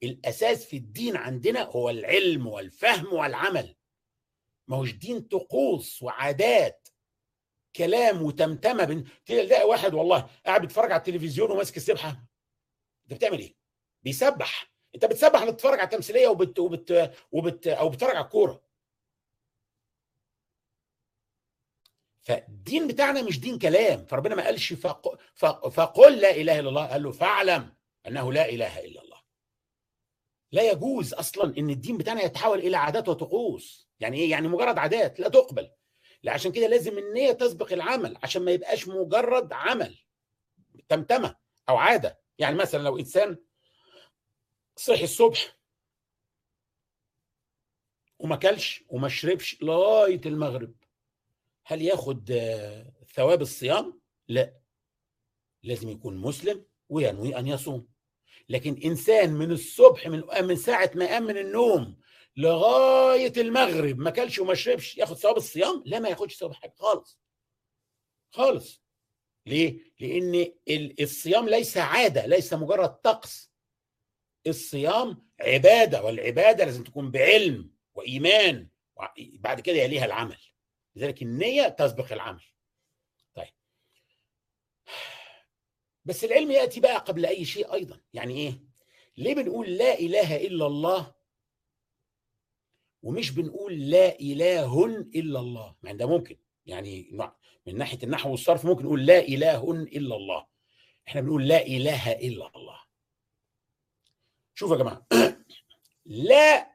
الأساس 0.03 0.67
في 0.67 0.77
الدين 0.77 1.17
عندنا 1.17 1.63
هو 1.63 1.91
العلم 1.91 2.47
والفهم 2.47 3.13
والعمل. 3.13 3.77
ما 4.69 4.77
هوش 4.77 4.93
دين 4.93 5.21
طقوس 5.21 6.03
وعادات. 6.03 6.89
كلام 7.77 8.23
وتمتمة 8.23 8.85
بن... 8.85 9.05
تلاقي 9.27 9.69
واحد 9.69 9.95
والله 9.95 10.29
قاعد 10.47 10.61
بيتفرج 10.61 10.93
على 10.93 10.99
التلفزيون 10.99 11.51
وماسك 11.51 11.77
السبحة. 11.77 12.09
انت 13.05 13.15
بتعمل 13.15 13.39
إيه؟ 13.39 13.57
بيسبح. 14.03 14.75
انت 14.95 15.05
بتسبح 15.05 15.45
بتتفرج 15.45 15.79
على 15.79 15.85
التمثيلية 15.85 16.29
وبت... 16.29 16.59
وبت... 16.59 17.15
وبت... 17.33 17.67
أو 17.67 17.89
بتتفرج 17.89 18.17
على 18.17 18.25
الكورة. 18.25 18.65
فالدين 22.21 22.89
بتاعنا 22.89 23.23
مش 23.23 23.41
دين 23.41 23.59
كلام. 23.59 24.05
فربنا 24.05 24.35
ما 24.35 24.45
قالش 24.45 24.73
فق... 24.73 25.19
فق... 25.35 25.69
فقل 25.69 26.19
لا 26.19 26.31
إله 26.31 26.59
إلا 26.59 26.69
الله. 26.69 26.87
قال 26.87 27.03
له 27.03 27.13
فاعلم 27.13 27.75
أنه 28.07 28.33
لا 28.33 28.49
إله 28.49 28.81
إلا 28.81 29.03
الله. 29.03 29.21
لا 30.53 30.71
يجوز 30.71 31.15
أصلا 31.15 31.59
إن 31.59 31.71
الدين 31.71 31.99
بتاعنا 31.99 32.23
يتحول 32.23 32.59
إلى 32.59 32.77
عادات 32.77 33.09
وطقوس. 33.09 33.84
يعني 34.01 34.19
إيه؟ 34.19 34.31
يعني 34.31 34.49
مجرد 34.49 34.79
عادات 34.79 35.21
لا 35.21 35.29
تقبل. 35.29 35.71
لا 36.23 36.33
عشان 36.33 36.53
كده 36.53 36.67
لازم 36.67 36.99
النية 36.99 37.33
تسبق 37.33 37.73
العمل 37.73 38.17
عشان 38.23 38.43
ما 38.43 38.51
يبقاش 38.51 38.89
مجرد 38.89 39.53
عمل 39.53 39.99
تمتمة 40.89 41.37
أو 41.69 41.77
عادة. 41.77 42.21
يعني 42.39 42.57
مثلا 42.57 42.83
لو 42.83 42.99
إنسان 42.99 43.39
صحي 44.77 45.05
الصبح 45.05 45.59
وما 48.19 48.37
كلش 48.37 48.85
وما 48.89 49.09
شربش 49.09 49.63
لغاية 49.63 50.21
المغرب 50.27 50.75
هل 51.67 51.83
ياخد 51.83 52.33
ثواب 53.15 53.43
الصيام؟ 53.43 54.01
لا. 54.29 54.61
لازم 55.63 55.89
يكون 55.89 56.17
مسلم 56.17 56.67
وينوي 56.89 57.39
أن 57.39 57.47
يصوم. 57.47 57.89
لكن 58.49 58.81
إنسان 58.85 59.33
من 59.33 59.51
الصبح 59.51 60.07
من 60.07 60.23
من 60.41 60.57
ساعة 60.57 60.91
ما 60.95 61.07
قام 61.07 61.23
من 61.23 61.39
النوم 61.39 61.97
لغاية 62.37 63.33
المغرب 63.37 63.99
ما 63.99 64.11
كلش 64.11 64.39
وما 64.39 64.55
شربش 64.55 64.97
ياخد 64.97 65.17
ثواب 65.17 65.37
الصيام؟ 65.37 65.83
لا 65.87 65.99
ما 65.99 66.09
ياخدش 66.09 66.37
ثواب 66.37 66.53
حاجة 66.53 66.75
خالص. 66.77 67.21
خالص. 68.31 68.83
ليه؟ 69.47 69.93
لأن 70.01 70.53
الصيام 71.01 71.49
ليس 71.49 71.77
عادة 71.77 72.27
ليس 72.27 72.53
مجرد 72.55 72.89
طقس. 72.89 73.53
الصيام 74.47 75.29
عبادة 75.41 76.03
والعبادة 76.05 76.65
لازم 76.65 76.85
تكون 76.85 77.11
بعلم 77.11 77.71
وإيمان 77.95 78.69
بعد 79.17 79.61
كده 79.61 79.77
يليها 79.77 80.05
العمل. 80.05 80.39
لذلك 80.97 81.23
النية 81.23 81.69
تسبق 81.69 82.13
العمل. 82.13 82.43
طيب. 83.35 83.53
بس 86.05 86.25
العلم 86.25 86.51
يأتي 86.51 86.81
بقى 86.81 86.97
قبل 86.99 87.27
أي 87.27 87.45
شيء 87.45 87.73
أيضا. 87.75 88.01
يعني 88.13 88.35
إيه؟ 88.37 88.61
ليه 89.17 89.35
بنقول 89.35 89.71
لا 89.71 89.99
إله 89.99 90.37
إلا 90.37 90.67
الله 90.67 91.15
ومش 93.05 93.31
بنقول 93.31 93.91
لا 93.91 94.21
إله 94.21 94.87
إلا 95.15 95.41
الله. 95.41 95.75
مع 95.83 95.93
ده 95.93 96.07
ممكن. 96.07 96.37
يعني 96.67 97.11
من 97.67 97.79
ناحية 97.79 97.99
النحو 98.03 98.31
والصرف 98.31 98.67
ممكن 98.67 98.85
نقول 98.85 99.07
لا 99.07 99.19
إله 99.19 99.73
إلا 99.73 100.17
الله. 100.17 100.47
إحنا 101.09 101.21
بنقول 101.21 101.49
لا 101.49 101.67
إله 101.67 102.13
إلا 102.13 102.51
الله. 102.57 102.81
شوفوا 104.55 104.77
يا 104.77 104.81
جماعة. 104.83 105.07
لا 106.31 106.71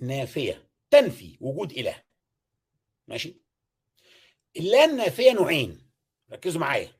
نافية. 0.00 0.68
تنفي. 0.90 1.36
وجود 1.40 1.72
إله. 1.72 2.02
ماشي؟ 3.08 3.40
اللا 4.56 4.84
النافية 4.84 5.32
نوعين. 5.32 5.90
ركزوا 6.32 6.60
معايا. 6.60 6.92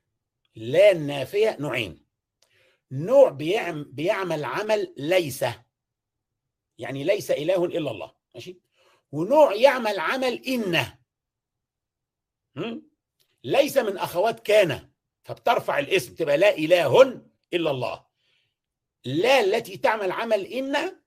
لا 0.56 0.92
النافية 0.92 1.56
نوعين. 1.60 2.04
نوع 2.92 3.30
بيعمل 3.30 4.44
عمل 4.44 4.94
ليس. 4.96 5.44
يعني 6.80 7.04
ليس 7.04 7.30
إله 7.30 7.64
إلا 7.64 7.90
الله 7.90 8.14
ماشي؟ 8.34 8.60
ونوع 9.12 9.54
يعمل 9.54 9.98
عمل 9.98 10.46
إن. 10.46 10.86
ليس 13.44 13.78
من 13.78 13.98
أخوات 13.98 14.40
كان 14.40 14.90
فبترفع 15.22 15.78
الاسم 15.78 16.14
تبقى 16.14 16.38
لا 16.38 16.56
إله 16.56 17.02
إلا 17.54 17.70
الله. 17.70 18.06
لا 19.04 19.40
التي 19.40 19.76
تعمل 19.76 20.12
عمل 20.12 20.46
إن 20.46 21.00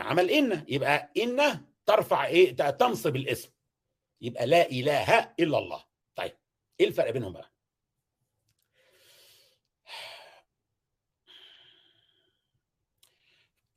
عمل 0.00 0.30
إن. 0.30 0.64
يبقى 0.68 1.12
إن 1.16 1.66
ترفع 1.86 2.26
إيه؟ 2.26 2.52
تنصب 2.56 3.16
الاسم. 3.16 3.50
يبقى 4.20 4.46
لا 4.46 4.70
إله 4.70 5.34
إلا 5.40 5.58
الله. 5.58 5.84
طيب 6.14 6.32
إيه 6.80 6.86
الفرق 6.86 7.10
بينهم 7.10 7.32
بقى؟ 7.32 7.52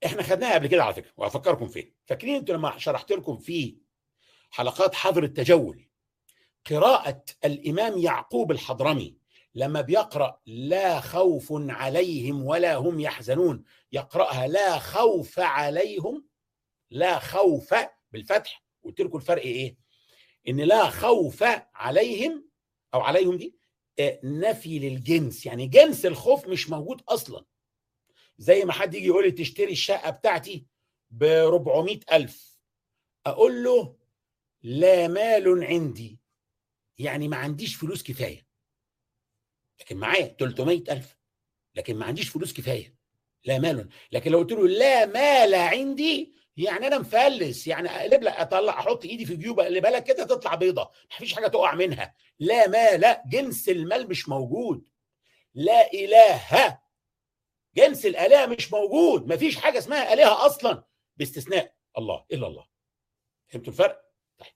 إحنا 0.05 0.23
خدناها 0.23 0.53
قبل 0.53 0.67
كده 0.67 0.83
على 0.83 0.93
فكرة 0.93 1.11
وهفكركم 1.17 1.67
فيه 1.67 1.93
فاكرين 2.05 2.35
أنتوا 2.35 2.55
لما 2.55 2.77
شرحت 2.77 3.11
لكم 3.11 3.37
في 3.37 3.77
حلقات 4.49 4.95
حظر 4.95 5.23
التجول؟ 5.23 5.89
قراءة 6.69 7.23
الإمام 7.45 7.97
يعقوب 7.97 8.51
الحضرمي 8.51 9.17
لما 9.55 9.81
بيقرأ 9.81 10.41
لا 10.45 10.99
خوف 10.99 11.47
عليهم 11.51 12.45
ولا 12.45 12.75
هم 12.75 12.99
يحزنون 12.99 13.63
يقرأها 13.91 14.47
لا 14.47 14.79
خوف 14.79 15.39
عليهم 15.39 16.25
لا 16.89 17.19
خوف 17.19 17.75
بالفتح. 18.11 18.63
قلت 18.83 19.01
لكم 19.01 19.17
الفرق 19.17 19.41
إيه؟ 19.41 19.77
إن 20.47 20.61
لا 20.61 20.89
خوف 20.89 21.43
عليهم 21.75 22.49
أو 22.93 23.01
عليهم 23.01 23.37
دي 23.37 23.55
نفي 24.23 24.79
للجنس. 24.79 25.45
يعني 25.45 25.67
جنس 25.67 26.05
الخوف 26.05 26.47
مش 26.47 26.69
موجود 26.69 27.01
أصلا. 27.09 27.45
زي 28.39 28.65
ما 28.65 28.73
حد 28.73 28.95
يجي 28.95 29.05
يقول 29.05 29.23
لي 29.25 29.31
تشتري 29.31 29.71
الشقة 29.71 30.09
بتاعتي 30.09 30.65
ب 31.11 31.23
400 31.23 31.99
ألف. 32.11 32.59
أقول 33.25 33.63
له 33.63 33.95
لا 34.63 35.07
مال 35.07 35.63
عندي. 35.63 36.19
يعني 36.97 37.27
ما 37.27 37.37
عنديش 37.37 37.75
فلوس 37.75 38.03
كفاية. 38.03 38.47
لكن 39.79 39.97
معايا 39.97 40.27
300 40.39 40.83
ألف. 40.89 41.17
لكن 41.75 41.95
ما 41.95 42.05
عنديش 42.05 42.29
فلوس 42.29 42.53
كفاية. 42.53 42.95
لا 43.45 43.59
مال. 43.59 43.89
لكن 44.11 44.31
لو 44.31 44.37
قلت 44.37 44.51
له 44.51 44.67
لا 44.67 45.05
مال 45.05 45.55
عندي 45.55 46.33
يعني 46.57 46.87
أنا 46.87 46.97
مفلس. 46.97 47.67
يعني 47.67 47.89
أقلب 47.89 48.23
لك 48.23 48.33
أطلع 48.33 48.79
أحط 48.79 49.05
إيدي 49.05 49.25
في 49.25 49.35
جيوب 49.35 49.59
اقلبها 49.59 49.91
لك 49.91 50.03
كده 50.03 50.23
تطلع 50.23 50.55
بيضة. 50.55 50.91
مفيش 51.15 51.33
حاجة 51.33 51.47
تقع 51.47 51.75
منها. 51.75 52.15
لا 52.39 52.67
مال. 52.67 53.17
جنس 53.29 53.69
المال 53.69 54.09
مش 54.09 54.29
موجود. 54.29 54.89
لا 55.53 55.93
إله 55.93 56.79
جنس 57.75 58.05
الآلهة 58.05 58.45
مش 58.45 58.73
موجود. 58.73 59.33
مفيش 59.33 59.55
حاجة 59.57 59.77
اسمها 59.77 60.13
آلهة 60.13 60.45
أصلا 60.45 60.83
باستثناء 61.17 61.75
الله 61.97 62.25
إلا 62.31 62.47
الله. 62.47 62.65
فهمتوا 63.47 63.73
الفرق؟ 63.73 64.01
طيب. 64.37 64.53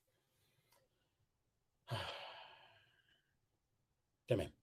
تمام. 4.28 4.54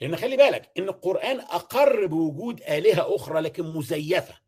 لأن 0.00 0.16
خلي 0.16 0.36
بالك 0.36 0.72
إن 0.78 0.88
القرآن 0.88 1.40
أقر 1.40 2.06
بوجود 2.06 2.62
آلهة 2.62 3.16
أخرى 3.16 3.40
لكن 3.40 3.64
مزيفة 3.64 4.40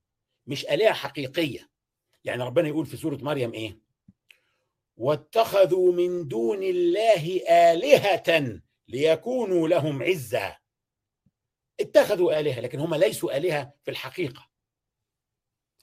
مش 0.46 0.66
آلهة 0.66 0.92
حقيقية. 0.92 1.70
يعني 2.24 2.42
ربنا 2.42 2.68
يقول 2.68 2.86
في 2.86 2.96
سورة 2.96 3.16
مريم 3.16 3.52
إيه؟ 3.52 3.78
واتخذوا 4.96 5.92
من 5.92 6.28
دون 6.28 6.62
الله 6.62 7.40
آلهة 7.50 8.60
ليكونوا 8.88 9.68
لهم 9.68 10.02
عزا 10.02 10.56
اتخذوا 11.80 12.40
آلهة 12.40 12.60
لكن 12.60 12.80
هم 12.80 12.94
ليسوا 12.94 13.36
آلهة 13.36 13.74
في 13.82 13.90
الحقيقة. 13.90 14.48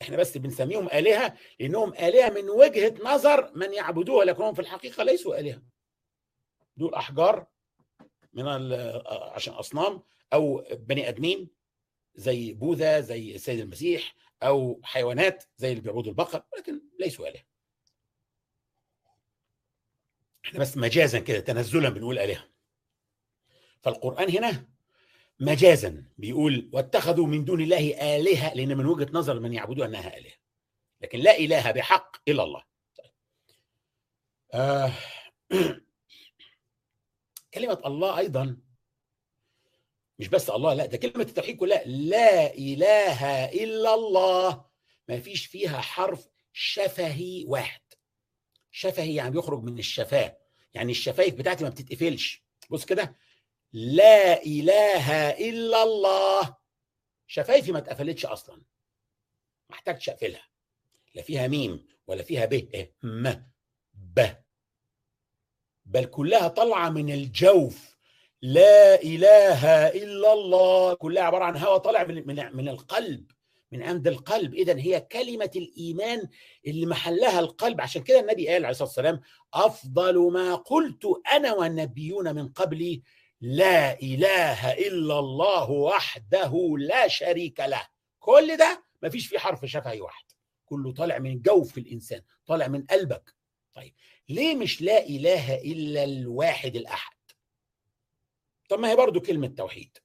إحنا 0.02 0.18
بس 0.18 0.38
بنسميهم 0.38 0.88
آلهة 0.88 1.38
لأنهم 1.60 1.94
آلهة 1.94 2.30
من 2.30 2.50
وجهة 2.50 2.96
نظر 3.04 3.52
من 3.56 3.74
يعبدوها 3.74 4.26
لكنهم 4.26 4.54
في 4.54 4.62
الحقيقة 4.62 5.04
ليسوا 5.04 5.40
آلهة. 5.40 5.62
دول 6.78 6.94
أحجار 6.94 7.48
من 8.34 8.48
عشان 9.08 9.54
أصنام 9.54 10.04
أو 10.34 10.68
بني 10.72 11.10
آدمين 11.10 11.50
زي 12.16 12.54
بوذا 12.54 13.00
زي 13.00 13.36
السيد 13.36 13.60
المسيح 13.60 14.16
أو 14.44 14.82
حيوانات 14.84 15.44
زي 15.58 15.72
اللي 15.72 15.82
بيعبدوا 15.82 16.12
البقر 16.12 16.44
ولكن 16.54 16.82
ليسوا 17.00 17.28
آلهة. 17.28 17.44
إحنا 20.46 20.60
بس 20.60 20.78
مجازا 20.78 21.20
كده 21.20 21.40
تنزلا 21.40 21.90
بنقول 21.90 22.20
آلهة. 22.20 22.50
فالقرآن 23.82 24.30
هنا 24.30 24.75
مجازا. 25.40 26.04
بيقول 26.18 26.70
واتخذوا 26.74 27.28
من 27.28 27.46
دون 27.46 27.62
الله 27.62 28.16
آلهة 28.18 28.54
لأن 28.54 28.78
من 28.78 28.86
وجهة 28.86 29.08
نظر 29.14 29.40
من 29.40 29.54
يعبدوا 29.54 29.86
أنها 29.86 30.18
آلهة. 30.18 30.34
لكن 31.02 31.20
لا 31.20 31.38
إله 31.38 31.72
بحق 31.72 32.16
إلا 32.28 32.44
الله. 32.44 32.64
آه. 34.54 34.92
كلمة 37.54 37.82
الله 37.86 38.18
أيضا 38.18 38.58
مش 40.20 40.28
بس 40.28 40.50
الله 40.50 40.74
لا 40.74 40.86
ده 40.86 40.98
كلمة 40.98 41.26
التوحيد 41.26 41.58
كلها. 41.58 41.84
لا 41.86 42.54
إله 42.54 43.46
إلا 43.46 43.94
الله. 43.94 44.66
ما 45.10 45.20
فيش 45.20 45.46
فيها 45.46 45.82
حرف 45.82 46.28
شفهي 46.54 47.46
واحد. 47.48 47.82
شفهي 48.72 49.16
يعني 49.16 49.32
بيخرج 49.32 49.64
من 49.64 49.80
الشفاه 49.80 50.38
يعني 50.74 50.92
الشفايف 50.92 51.36
بتاعتي 51.36 51.64
ما 51.64 51.70
بتتقفلش. 51.70 52.46
بص 52.70 52.86
كده 52.86 53.16
لا 53.78 54.44
إله 54.44 55.30
إلا 55.30 55.84
الله. 55.84 56.56
شفايفي 57.28 57.72
ما 57.72 57.78
اتقفلتش 57.78 58.26
أصلا. 58.26 58.56
ما 59.70 59.76
احتاجش 59.76 60.10
أقفلها. 60.10 60.48
لا 61.16 61.22
فيها 61.22 61.48
ميم 61.48 61.88
ولا 62.08 62.24
فيها 62.24 62.46
ب؟ 62.46 62.68
م. 63.04 63.34
ب. 63.94 64.26
بل 65.86 66.06
كلها 66.06 66.48
طالعة 66.48 66.90
من 66.90 67.14
الجوف. 67.14 67.98
لا 68.42 69.02
إله 69.02 69.88
إلا 69.88 70.34
الله. 70.34 70.94
كلها 70.94 71.24
عبارة 71.24 71.44
عن 71.44 71.58
هواء 71.58 71.78
طالع 71.78 72.04
من, 72.04 72.28
من, 72.28 72.56
من 72.56 72.70
القلب. 72.70 73.32
من 73.72 73.84
عند 73.84 74.08
القلب. 74.08 74.54
إذا 74.54 74.80
هي 74.80 75.02
كلمة 75.02 75.52
الإيمان 75.56 76.28
اللي 76.68 76.86
محلها 76.86 77.40
القلب. 77.40 77.82
عشان 77.82 78.04
كده 78.04 78.20
النبي 78.20 78.48
قال 78.48 78.66
عليه 78.66 78.70
الصلاة 78.70 78.88
والسلام 78.88 79.22
أفضل 79.54 80.32
ما 80.32 80.56
قلت 80.56 81.06
أنا 81.32 81.54
والنبيون 81.54 82.36
من 82.36 82.48
قبلي 82.48 83.04
لا 83.42 84.00
إله 84.00 84.74
إلا 84.74 85.20
الله 85.20 85.72
وحده 85.72 86.76
لا 86.78 87.08
شريك 87.08 87.60
له. 87.60 87.88
كل 88.20 88.58
ده 88.58 88.84
مفيش 89.04 89.28
فيه 89.28 89.38
حرف 89.38 89.66
شفهي 89.66 90.02
واحد. 90.02 90.26
كله 90.66 90.94
طالع 90.94 91.18
من 91.18 91.42
جوف 91.42 91.78
الإنسان 91.78 92.22
طالع 92.46 92.68
من 92.68 92.86
قلبك. 92.86 93.36
طيب 93.74 93.94
ليه 94.30 94.56
مش 94.56 94.82
لا 94.82 95.06
إله 95.06 95.56
إلا 95.56 96.04
الواحد 96.04 96.76
الأحد؟ 96.76 97.16
طب 98.70 98.80
ما 98.80 98.92
هي 98.92 98.96
برضو 98.96 99.22
كلمة 99.22 99.48
توحيد. 99.48 99.98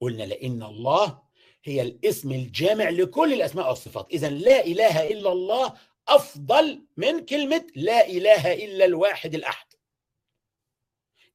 قلنا 0.00 0.22
لأن 0.22 0.62
الله 0.62 1.22
هي 1.64 1.82
الاسم 1.82 2.32
الجامع 2.32 2.88
لكل 2.88 3.32
الأسماء 3.32 3.68
والصفات. 3.68 4.06
إذا 4.10 4.30
لا 4.30 4.64
إله 4.66 5.08
إلا 5.08 5.32
الله 5.32 5.74
أفضل 6.08 6.86
من 6.96 7.24
كلمة 7.24 7.66
لا 7.76 8.06
إله 8.08 8.52
إلا 8.52 8.84
الواحد 8.84 9.34
الأحد. 9.34 9.71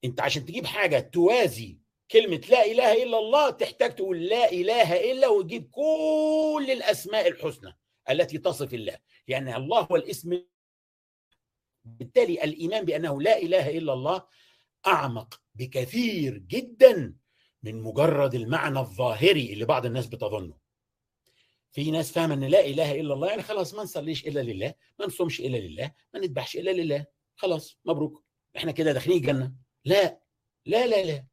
أنت 0.03 0.21
عشان 0.21 0.45
تجيب 0.45 0.65
حاجة 0.65 0.99
توازي 0.99 1.79
كلمة 2.11 2.41
لا 2.49 2.65
إله 2.65 3.03
إلا 3.03 3.19
الله 3.19 3.49
تحتاج 3.49 3.95
تقول 3.95 4.25
لا 4.25 4.51
إله 4.51 5.11
إلا 5.11 5.27
وتجيب 5.27 5.69
كل 5.71 6.67
الأسماء 6.69 7.27
الحسنى 7.27 7.77
التي 8.09 8.37
تصف 8.37 8.73
الله. 8.73 8.97
يعني 9.27 9.55
الله 9.55 9.79
هو 9.81 9.95
الاسم 9.95 10.43
بالتالي 11.85 12.43
الإيمان 12.43 12.85
بأنه 12.85 13.21
لا 13.21 13.37
إله 13.37 13.77
إلا 13.77 13.93
الله 13.93 14.25
أعمق 14.87 15.41
بكثير 15.55 16.37
جدا 16.37 17.15
من 17.63 17.81
مجرد 17.81 18.35
المعنى 18.35 18.79
الظاهري 18.79 19.53
اللي 19.53 19.65
بعض 19.65 19.85
الناس 19.85 20.07
بتظنه. 20.07 20.57
في 21.71 21.91
ناس 21.91 22.11
فاهمة 22.11 22.33
إن 22.33 22.43
لا 22.43 22.65
إله 22.65 22.99
إلا 22.99 23.13
الله 23.13 23.27
يعني 23.27 23.41
خلاص 23.41 23.73
ما 23.73 23.83
نصليش 23.83 24.27
إلا 24.27 24.39
لله 24.39 24.73
ما 24.99 25.05
نصومش 25.05 25.39
إلا 25.39 25.57
لله 25.57 25.91
ما 26.13 26.19
نذبحش 26.19 26.55
إلا 26.57 26.71
لله 26.71 27.05
خلاص 27.35 27.77
مبروك 27.85 28.23
إحنا 28.57 28.71
كده 28.71 28.91
داخلين 28.91 29.17
الجنة. 29.17 29.53
لا 29.87 30.19
لا 30.65 30.87
لا 30.87 31.03
لا 31.03 31.25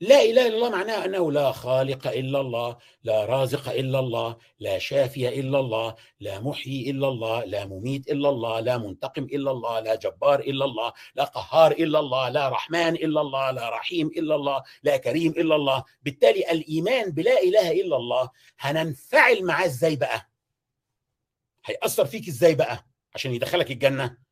لا 0.00 0.22
اله 0.22 0.46
الا 0.46 0.56
الله 0.56 0.70
معناها 0.70 1.04
انه 1.04 1.32
لا 1.32 1.52
خالق 1.52 2.06
الا 2.06 2.40
الله 2.40 2.76
لا 3.02 3.24
رازق 3.24 3.68
الا 3.68 3.98
الله 3.98 4.36
لا 4.58 4.78
شافي 4.78 5.40
الا 5.40 5.60
الله 5.60 5.94
لا 6.20 6.40
محيي 6.40 6.90
الا 6.90 7.08
الله 7.08 7.44
لا 7.44 7.64
مميت 7.66 8.08
الا 8.10 8.28
الله 8.28 8.60
لا 8.60 8.78
منتقم 8.78 9.24
الا 9.24 9.50
الله 9.50 9.80
لا 9.80 9.94
جبار 9.94 10.40
الا 10.40 10.64
الله 10.64 10.92
لا 11.14 11.24
قهار 11.24 11.72
الا 11.72 11.98
الله 11.98 12.28
لا 12.28 12.48
رحمن 12.48 12.94
الا 12.94 13.20
الله 13.20 13.50
لا 13.50 13.68
رحيم 13.70 14.06
الا 14.06 14.34
الله 14.34 14.62
لا 14.82 14.96
كريم 14.96 15.32
الا 15.32 15.56
الله 15.56 15.84
بالتالي 16.02 16.50
الايمان 16.50 17.10
بلا 17.10 17.42
اله 17.42 17.70
الا 17.72 17.96
الله 17.96 18.30
هننفعل 18.58 19.44
معاه 19.44 19.66
إزاي 19.66 19.96
بقى 19.96 20.30
هيأثر 21.64 22.04
فيك 22.04 22.28
إزاي 22.28 22.54
بقى 22.54 22.86
عشان 23.14 23.34
يدخلك 23.34 23.70
الجنه 23.70 24.25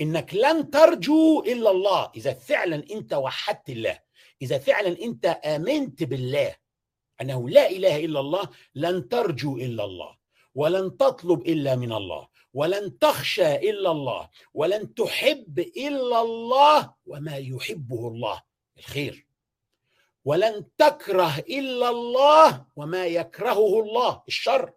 إنك 0.00 0.34
لن 0.34 0.70
ترجو 0.70 1.40
إلا 1.46 1.70
الله. 1.70 2.12
إذا 2.16 2.34
فعلا 2.34 2.84
أنت 2.90 3.14
وحدت 3.14 3.68
الله 3.70 3.98
إذا 4.42 4.58
فعلا 4.58 5.02
أنت 5.02 5.26
آمنت 5.26 6.02
بالله 6.02 6.56
أنه 7.20 7.48
لا 7.48 7.70
إله 7.70 8.04
إلا 8.04 8.20
الله 8.20 8.48
لن 8.74 9.08
ترجو 9.08 9.56
إلا 9.56 9.84
الله 9.84 10.16
ولن 10.54 10.96
تطلب 10.96 11.46
إلا 11.46 11.76
من 11.76 11.92
الله 11.92 12.28
ولن 12.54 12.98
تخشى 12.98 13.56
إلا 13.56 13.90
الله 13.90 14.30
ولن 14.54 14.94
تحب 14.94 15.58
إلا 15.58 16.20
الله 16.20 16.94
وما 17.06 17.36
يحبه 17.36 18.08
الله. 18.08 18.42
الخير. 18.78 19.26
ولن 20.24 20.66
تكره 20.78 21.38
إلا 21.38 21.88
الله 21.88 22.66
وما 22.76 23.06
يكرهه 23.06 23.80
الله. 23.82 24.22
الشر. 24.28 24.72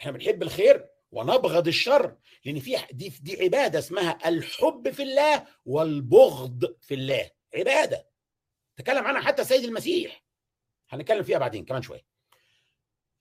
إحنا 0.00 0.12
بنحب 0.12 0.42
الخير. 0.42 0.91
ونبغض 1.12 1.66
الشر 1.68 2.16
لأن 2.44 2.60
في 2.60 2.76
دي 2.92 3.08
دي 3.20 3.42
عبادة 3.42 3.78
اسمها 3.78 4.28
الحب 4.28 4.90
في 4.90 5.02
الله 5.02 5.46
والبغض 5.64 6.76
في 6.80 6.94
الله. 6.94 7.30
عبادة. 7.54 8.08
تكلم 8.76 9.04
عنها 9.04 9.20
حتى 9.20 9.44
سيد 9.44 9.64
المسيح. 9.64 10.24
هنتكلم 10.88 11.22
فيها 11.22 11.38
بعدين 11.38 11.64
كمان 11.64 11.82
شوية. 11.82 12.06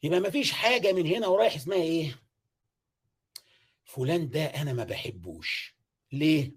يبقى 0.03 0.19
ما 0.19 0.29
فيش 0.29 0.51
حاجة 0.51 0.91
من 0.93 1.05
هنا 1.07 1.27
ورايح 1.27 1.55
اسمها 1.55 1.77
إيه؟ 1.77 2.21
فلان 3.83 4.29
ده 4.29 4.45
أنا 4.45 4.73
ما 4.73 4.83
بحبوش. 4.83 5.75
ليه؟ 6.11 6.51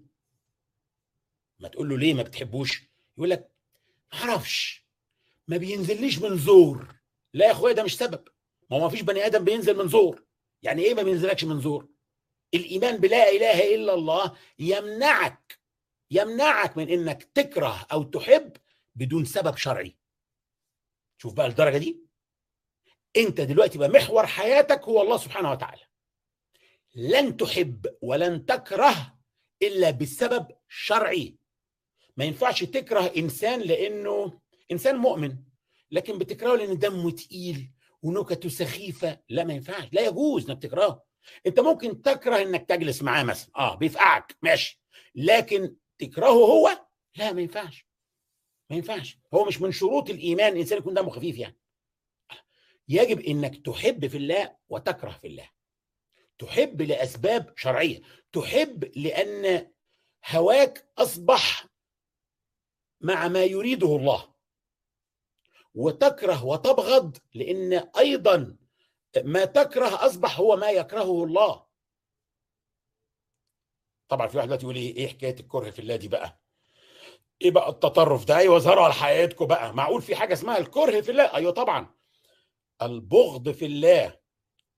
ما 1.59 1.67
تقول 1.67 1.89
له 1.89 1.97
ليه 1.97 2.13
ما 2.13 2.23
بتحبوش؟ 2.23 2.83
يقول 3.17 3.29
لك 3.29 3.51
ما 4.13 4.19
أعرفش. 4.19 4.85
ما 5.47 5.57
بينزليش 5.57 6.19
من 6.19 6.37
زور. 6.37 6.95
لا 7.33 7.45
يا 7.45 7.51
أخويا 7.51 7.73
ده 7.73 7.83
مش 7.83 7.97
سبب. 7.97 8.27
ما 8.71 8.77
هو 8.77 8.81
ما 8.81 8.89
فيش 8.89 9.01
بني 9.01 9.25
آدم 9.25 9.43
بينزل 9.43 9.77
من 9.77 9.87
زور. 9.87 10.24
يعني 10.65 10.81
إيه 10.83 10.93
ما 10.93 11.03
بينزلكش 11.03 11.43
من 11.43 11.61
زور؟ 11.61 11.87
الإيمان 12.53 12.97
بلا 12.97 13.29
إله 13.29 13.75
إلا 13.75 13.93
الله 13.93 14.37
يمنعك 14.59 15.59
يمنعك 16.11 16.77
من 16.77 16.89
إنك 16.89 17.23
تكره 17.23 17.87
أو 17.91 18.03
تحب 18.03 18.57
بدون 18.95 19.25
سبب 19.25 19.57
شرعي. 19.57 19.97
شوف 21.21 21.33
بقى 21.33 21.47
الدرجة 21.47 21.77
دي. 21.77 22.05
أنت 23.17 23.41
دلوقتي 23.41 23.77
بقى 23.77 23.89
محور 23.89 24.25
حياتك 24.27 24.81
هو 24.83 25.01
الله 25.01 25.17
سبحانه 25.17 25.51
وتعالى. 25.51 25.81
لن 26.95 27.37
تحب 27.37 27.85
ولن 28.01 28.45
تكره 28.45 29.19
إلا 29.61 29.91
بسبب 29.91 30.47
شرعي. 30.69 31.37
ما 32.17 32.25
ينفعش 32.25 32.63
تكره 32.63 33.11
إنسان 33.17 33.59
لأنه 33.59 34.41
إنسان 34.71 34.95
مؤمن 34.95 35.37
لكن 35.91 36.17
بتكرهه 36.17 36.55
لأن 36.55 36.77
دمه 36.77 37.11
تقيل. 37.11 37.71
ونكته 38.05 38.49
سخيفه 38.49 39.19
لا 39.29 39.43
ما 39.43 39.53
ينفعش. 39.53 39.87
لا 39.91 40.01
يجوز 40.01 40.49
إنك 40.49 40.61
تكرهه. 40.61 41.03
أنت 41.47 41.59
ممكن 41.59 42.01
تكره 42.01 42.41
إنك 42.41 42.69
تجلس 42.69 43.03
معاه 43.03 43.23
مثلا. 43.23 43.51
آه 43.55 43.75
بيفقعك. 43.75 44.37
ماشي. 44.41 44.81
لكن 45.15 45.75
تكرهه 45.97 46.45
هو؟ 46.45 46.85
لا 47.15 47.33
ما 47.33 47.41
ينفعش. 47.41 47.87
ما 48.69 48.75
ينفعش. 48.75 49.19
هو 49.33 49.45
مش 49.45 49.61
من 49.61 49.71
شروط 49.71 50.09
الإيمان 50.09 50.53
الإنسان 50.53 50.77
يكون 50.77 50.93
دمه 50.93 51.09
خفيف 51.09 51.37
يعني. 51.37 51.57
يجب 52.87 53.19
إنك 53.19 53.65
تحب 53.65 54.07
في 54.07 54.17
الله 54.17 54.55
وتكره 54.69 55.11
في 55.11 55.27
الله. 55.27 55.49
تحب 56.37 56.81
لأسباب 56.81 57.53
شرعية. 57.57 58.01
تحب 58.31 58.91
لأن 58.95 59.71
هواك 60.29 60.91
أصبح 60.97 61.65
مع 63.01 63.27
ما 63.27 63.43
يريده 63.43 63.95
الله. 63.95 64.34
وتكره 65.75 66.45
وتبغض 66.45 67.17
لأن 67.33 67.73
أيضا 67.97 68.55
ما 69.23 69.45
تكره 69.45 70.05
أصبح 70.05 70.39
هو 70.39 70.55
ما 70.55 70.69
يكرهه 70.69 71.23
الله. 71.23 71.65
طبعا 74.09 74.27
في 74.27 74.37
واحد 74.37 74.47
دلوقتي 74.47 74.63
يقول 74.65 74.75
إيه 74.75 74.95
إيه 74.95 75.07
حكاية 75.07 75.35
الكره 75.39 75.69
في 75.69 75.79
الله 75.79 75.95
دي 75.95 76.07
بقى؟ 76.07 76.39
إيه 77.41 77.51
بقى 77.51 77.69
التطرف 77.69 78.25
ده؟ 78.25 78.37
أيوه 78.37 78.59
ظهروا 78.59 78.83
على 78.83 78.93
حياتكم 78.93 79.45
بقى. 79.45 79.73
معقول 79.73 80.01
في 80.01 80.15
حاجة 80.15 80.33
اسمها 80.33 80.57
الكره 80.57 81.01
في 81.01 81.11
الله؟ 81.11 81.35
أيوه 81.35 81.51
طبعا. 81.51 81.95
البغض 82.81 83.49
في 83.49 83.65
الله 83.65 84.19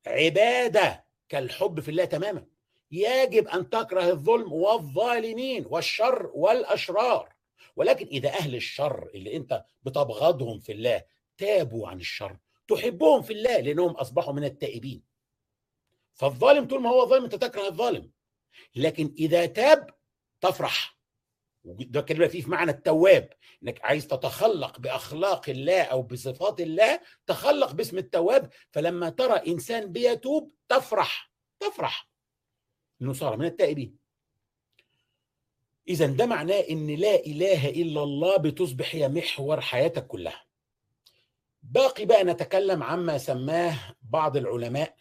عبادة 0.07 1.05
كالحب 1.29 1.79
في 1.79 1.91
الله 1.91 2.05
تماما. 2.05 2.45
يجب 2.91 3.47
أن 3.47 3.69
تكره 3.69 4.09
الظلم 4.09 4.53
والظالمين 4.53 5.65
والشر 5.69 6.31
والأشرار. 6.33 7.33
ولكن 7.77 8.05
إذا 8.07 8.29
أهل 8.29 8.55
الشر 8.55 9.09
اللي 9.15 9.35
أنت 9.35 9.63
بتبغضهم 9.83 10.59
في 10.59 10.71
الله 10.71 11.03
تابوا 11.37 11.87
عن 11.87 11.99
الشر 11.99 12.37
تحبهم 12.67 13.21
في 13.21 13.33
الله 13.33 13.57
لأنهم 13.57 13.91
أصبحوا 13.91 14.33
من 14.33 14.43
التائبين. 14.43 15.03
فالظالم 16.13 16.67
طول 16.67 16.81
ما 16.81 16.89
هو 16.89 17.05
ظالم 17.09 17.23
أنت 17.23 17.35
تكره 17.35 17.67
الظالم. 17.67 18.11
لكن 18.75 19.13
إذا 19.17 19.45
تاب 19.45 19.89
تفرح. 20.41 20.97
ده 21.63 22.01
كلمة 22.01 22.27
فيه 22.27 22.41
في 22.41 22.49
معنى 22.49 22.71
التواب 22.71 23.33
إنك 23.63 23.85
عايز 23.85 24.07
تتخلق 24.07 24.79
بأخلاق 24.79 25.49
الله 25.49 25.81
أو 25.83 26.01
بصفات 26.03 26.61
الله 26.61 27.01
تخلق 27.25 27.71
باسم 27.71 27.97
التواب 27.97 28.49
فلما 28.71 29.09
ترى 29.09 29.51
إنسان 29.51 29.91
بيتوب 29.91 30.53
تفرح 30.69 31.31
تفرح. 31.59 32.09
إنه 33.01 33.13
صار 33.13 33.37
من 33.37 33.45
التائبين. 33.45 34.06
إذا 35.87 36.05
ده 36.05 36.25
معناه 36.25 36.59
إن 36.69 36.95
لا 36.95 37.15
إله 37.15 37.69
إلا 37.69 38.03
الله 38.03 38.37
بتصبح 38.37 38.95
هي 38.95 39.09
محور 39.09 39.61
حياتك 39.61 40.07
كلها. 40.07 40.45
باقي 41.61 42.05
بقى 42.05 42.23
نتكلم 42.23 42.83
عما 42.83 43.17
سماه 43.17 43.95
بعض 44.01 44.37
العلماء 44.37 44.97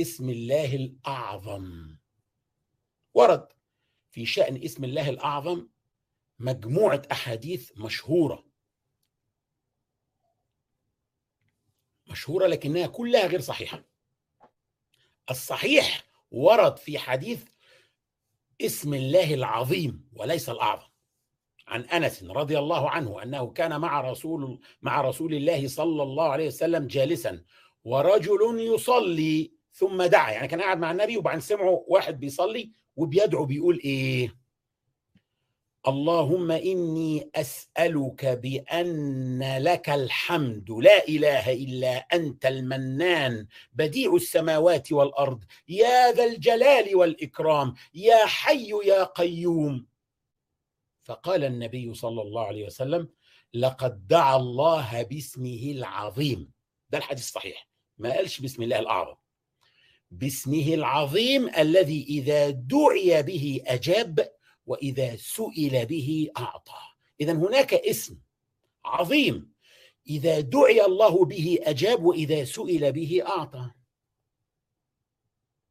اسم 0.00 0.30
الله 0.30 0.74
الأعظم. 0.74 1.96
ورد 3.14 3.48
في 4.10 4.26
شأن 4.26 4.62
اسم 4.62 4.84
الله 4.84 5.10
الأعظم 5.10 5.68
مجموعة 6.38 7.02
أحاديث 7.12 7.72
مشهورة. 7.76 8.44
مشهورة 12.06 12.46
لكنها 12.46 12.86
كلها 12.86 13.26
غير 13.26 13.40
صحيحة. 13.40 13.84
الصحيح 15.30 16.04
ورد 16.30 16.76
في 16.76 16.98
حديث 16.98 17.44
اسم 18.60 18.94
الله 18.94 19.34
العظيم 19.34 20.08
وليس 20.12 20.48
الأعظم. 20.48 20.88
عن 21.68 21.80
أنس 21.80 22.24
رضي 22.24 22.58
الله 22.58 22.90
عنه 22.90 23.22
أنه 23.22 23.46
كان 23.50 23.80
مع 23.80 24.00
رسول 24.00 24.60
مع 24.82 25.00
رسول 25.00 25.34
الله 25.34 25.68
صلى 25.68 26.02
الله 26.02 26.28
عليه 26.28 26.46
وسلم 26.46 26.86
جالسا 26.86 27.42
ورجل 27.84 28.60
يصلي 28.74 29.52
ثم 29.72 30.02
دعا 30.02 30.30
يعني 30.30 30.48
كان 30.48 30.60
قاعد 30.60 30.78
مع 30.78 30.90
النبي 30.90 31.16
وبعدين 31.16 31.40
سمعوا 31.40 31.80
واحد 31.88 32.20
بيصلي 32.20 32.72
وبيدعو 32.96 33.44
بيقول 33.44 33.80
إيه؟ 33.84 34.37
اللهم 35.88 36.50
إني 36.50 37.30
أسألك 37.34 38.26
بأن 38.26 39.58
لك 39.58 39.90
الحمد. 39.90 40.70
لا 40.70 41.08
إله 41.08 41.52
إلا 41.52 41.96
أنت 41.96 42.46
المنان 42.46 43.46
بديع 43.72 44.14
السماوات 44.14 44.92
والأرض. 44.92 45.44
يا 45.68 46.12
ذا 46.12 46.24
الجلال 46.24 46.96
والإكرام. 46.96 47.74
يا 47.94 48.26
حي 48.26 48.70
يا 48.84 49.04
قيوم. 49.04 49.86
فقال 51.04 51.44
النبي 51.44 51.94
صلى 51.94 52.22
الله 52.22 52.46
عليه 52.46 52.66
وسلم 52.66 53.08
لقد 53.54 54.06
دعا 54.06 54.36
الله 54.36 55.02
باسمه 55.02 55.72
العظيم. 55.76 56.50
ده 56.90 56.98
الحديث 56.98 57.24
الصحيح. 57.24 57.68
ما 57.98 58.12
قالش 58.16 58.40
بسم 58.40 58.62
الله 58.62 58.78
الأعظم. 58.78 59.14
باسمه 60.10 60.74
العظيم 60.74 61.48
الذي 61.58 62.06
إذا 62.08 62.50
دعي 62.50 63.22
به 63.22 63.60
أجاب 63.66 64.37
وإذا 64.68 65.16
سئل 65.16 65.86
به 65.86 66.30
أعطى. 66.38 66.80
اذا 67.20 67.32
هناك 67.32 67.74
اسم 67.74 68.18
عظيم. 68.84 69.52
إذا 70.06 70.40
دعي 70.40 70.84
الله 70.84 71.24
به 71.24 71.58
أجاب 71.62 72.04
وإذا 72.04 72.44
سئل 72.44 72.92
به 72.92 73.22
أعطى. 73.26 73.70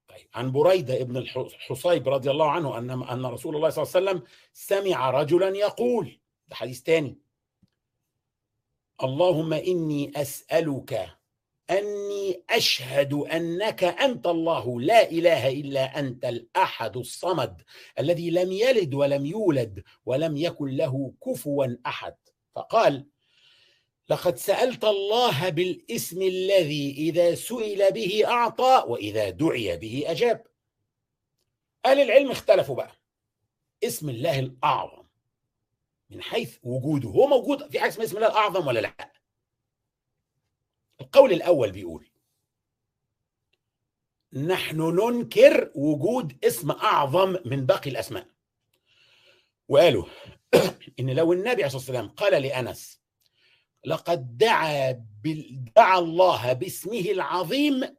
طيب 0.07 0.27
عن 0.33 0.51
بريدة 0.51 1.01
ابن 1.01 1.17
الحصيب 1.17 2.09
رضي 2.09 2.31
الله 2.31 2.51
عنه 2.51 2.77
أن 2.77 2.89
أن 2.89 3.25
رسول 3.25 3.55
الله 3.55 3.69
صلى 3.69 3.83
الله 3.83 3.95
عليه 3.95 4.05
وسلم 4.05 4.31
سمع 4.53 5.09
رجلا 5.09 5.49
يقول 5.49 6.19
ده 6.47 6.55
حديث 6.55 6.81
ثاني 6.81 7.17
اللهم 9.03 9.53
إني 9.53 10.11
أسألك 10.15 11.16
أني 11.69 12.43
أشهد 12.49 13.13
أنك 13.13 13.83
أنت 13.83 14.27
الله 14.27 14.81
لا 14.81 15.11
إله 15.11 15.49
إلا 15.49 15.99
أنت 15.99 16.25
الأحد 16.25 16.97
الصمد 16.97 17.61
الذي 17.99 18.29
لم 18.29 18.51
يلد 18.51 18.93
ولم 18.93 19.25
يولد 19.25 19.83
ولم 20.05 20.37
يكن 20.37 20.67
له 20.67 21.13
كفوا 21.25 21.67
أحد. 21.85 22.15
فقال 22.55 23.07
لقد 24.09 24.35
سألت 24.37 24.85
الله 24.85 25.49
بالاسم 25.49 26.21
الذي 26.21 26.91
إذا 26.97 27.35
سئل 27.35 27.91
به 27.91 28.23
أعطى 28.27 28.83
وإذا 28.87 29.29
دعي 29.29 29.77
به 29.77 30.03
أجاب. 30.07 30.43
أهل 31.85 31.99
العلم 31.99 32.31
اختلفوا 32.31 32.75
بقى. 32.75 32.91
اسم 33.83 34.09
الله 34.09 34.39
الأعظم 34.39 35.03
من 36.09 36.21
حيث 36.21 36.57
وجوده 36.63 37.09
هو 37.09 37.27
موجود 37.27 37.71
في 37.71 37.79
حاجة 37.79 37.89
اسمها 37.89 38.05
اسم 38.05 38.17
الله 38.17 38.27
الأعظم 38.27 38.67
ولا 38.67 38.79
لا؟ 38.79 39.11
القول 41.01 41.33
الأول 41.33 41.71
بيقول 41.71 42.07
نحن 44.33 44.81
ننكر 44.81 45.71
وجود 45.75 46.45
اسم 46.45 46.71
أعظم 46.71 47.35
من 47.45 47.65
باقي 47.65 47.89
الأسماء. 47.89 48.27
وقالوا 49.67 50.05
إن 50.99 51.09
لو 51.09 51.33
النبي 51.33 51.49
عليه 51.49 51.65
الصلاة 51.65 51.77
والسلام 51.77 52.07
قال 52.07 52.41
لأنس 52.41 53.01
لقد 53.85 54.37
دعا 54.37 54.91
دعا 55.75 55.99
الله 55.99 56.53
باسمه 56.53 56.99
العظيم 56.99 57.95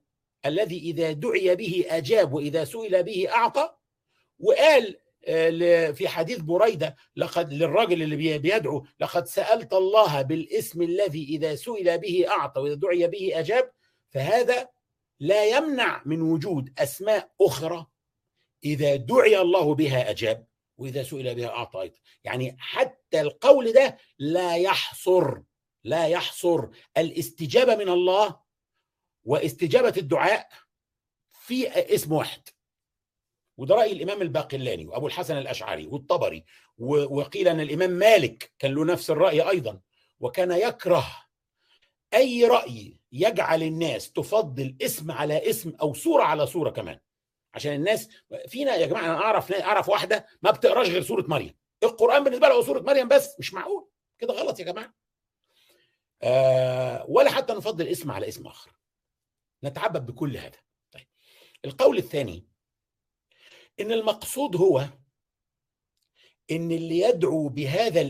الذي 0.46 0.78
إذا 0.78 1.12
دعي 1.12 1.56
به 1.56 1.84
أجاب 1.88 2.32
وإذا 2.32 2.64
سئل 2.64 3.02
به 3.02 3.28
أعطى 3.28 3.74
وقال 4.38 4.96
في 5.92 6.08
حديث 6.08 6.38
بريدة 6.38 6.96
لقد 7.16 7.52
للراجل 7.52 8.02
اللي 8.02 8.38
بيدعو 8.38 8.86
لقد 9.00 9.26
سألت 9.26 9.72
الله 9.72 10.22
بالاسم 10.22 10.82
الذي 10.82 11.24
إذا 11.24 11.54
سئل 11.54 11.98
به 11.98 12.24
أعطى 12.28 12.60
وإذا 12.60 12.74
دعي 12.74 13.06
به 13.06 13.30
أجاب 13.34 13.70
فهذا 14.10 14.68
لا 15.20 15.44
يمنع 15.44 16.02
من 16.06 16.22
وجود 16.22 16.72
أسماء 16.78 17.30
أخرى. 17.40 17.86
إذا 18.64 18.96
دعي 18.96 19.38
الله 19.38 19.74
بها 19.74 20.10
أجاب 20.10 20.46
وإذا 20.78 21.02
سئل 21.02 21.34
بها 21.34 21.48
أعطى 21.48 21.80
أيضا. 21.82 21.96
يعني 22.24 22.56
حتى 22.58 23.20
القول 23.20 23.72
ده 23.72 23.98
لا 24.18 24.56
يحصر 24.56 25.40
لا 25.84 26.06
يحصر. 26.06 26.68
الاستجابة 26.96 27.76
من 27.76 27.88
الله 27.88 28.40
واستجابة 29.24 29.94
الدعاء 29.96 30.48
في 31.32 31.68
اسم 31.94 32.12
واحد. 32.12 32.48
وده 33.58 33.74
رأي 33.74 33.92
الإمام 33.92 34.22
الباقلاني 34.22 34.86
وأبو 34.86 35.06
الحسن 35.06 35.38
الأشعري 35.38 35.86
والطبري 35.86 36.44
وقيل 36.78 37.48
أن 37.48 37.60
الإمام 37.60 37.90
مالك 37.90 38.52
كان 38.58 38.74
له 38.74 38.84
نفس 38.84 39.10
الرأي 39.10 39.50
أيضا 39.50 39.80
وكان 40.20 40.50
يكره 40.52 41.06
أي 42.14 42.44
رأي 42.44 43.00
يجعل 43.12 43.62
الناس 43.62 44.12
تفضل 44.12 44.76
اسم 44.82 45.10
على 45.10 45.50
اسم 45.50 45.72
أو 45.80 45.94
صوره 45.94 46.22
على 46.22 46.46
صوره 46.46 46.70
كمان. 46.70 47.00
عشان 47.54 47.72
الناس 47.72 48.08
فينا 48.48 48.74
يا 48.74 48.86
جماعة 48.86 49.04
أنا 49.04 49.16
أعرف 49.16 49.52
أعرف 49.52 49.88
واحدة 49.88 50.26
ما 50.42 50.50
بتقراش 50.50 50.88
غير 50.88 51.02
سورة 51.02 51.24
مريم. 51.28 51.54
القرآن 51.82 52.24
بالنسبة 52.24 52.48
لها 52.48 52.62
سورة 52.62 52.80
مريم 52.80 53.08
بس 53.08 53.36
مش 53.38 53.54
معقول؟ 53.54 53.88
كده 54.18 54.34
غلط 54.34 54.60
يا 54.60 54.64
جماعة. 54.64 54.94
آه 56.22 57.04
ولا 57.08 57.30
حتى 57.30 57.52
نفضل 57.52 57.88
اسم 57.88 58.10
على 58.10 58.28
اسم 58.28 58.46
آخر. 58.46 58.70
نتعبد 59.64 60.06
بكل 60.06 60.36
هذا. 60.36 60.58
طيب 60.92 61.06
القول 61.64 61.98
الثاني 61.98 62.46
إن 63.80 63.92
المقصود 63.92 64.56
هو 64.56 64.88
إن 66.50 66.70
اللي 66.70 66.98
يدعو 66.98 67.48
بهذا 67.48 68.00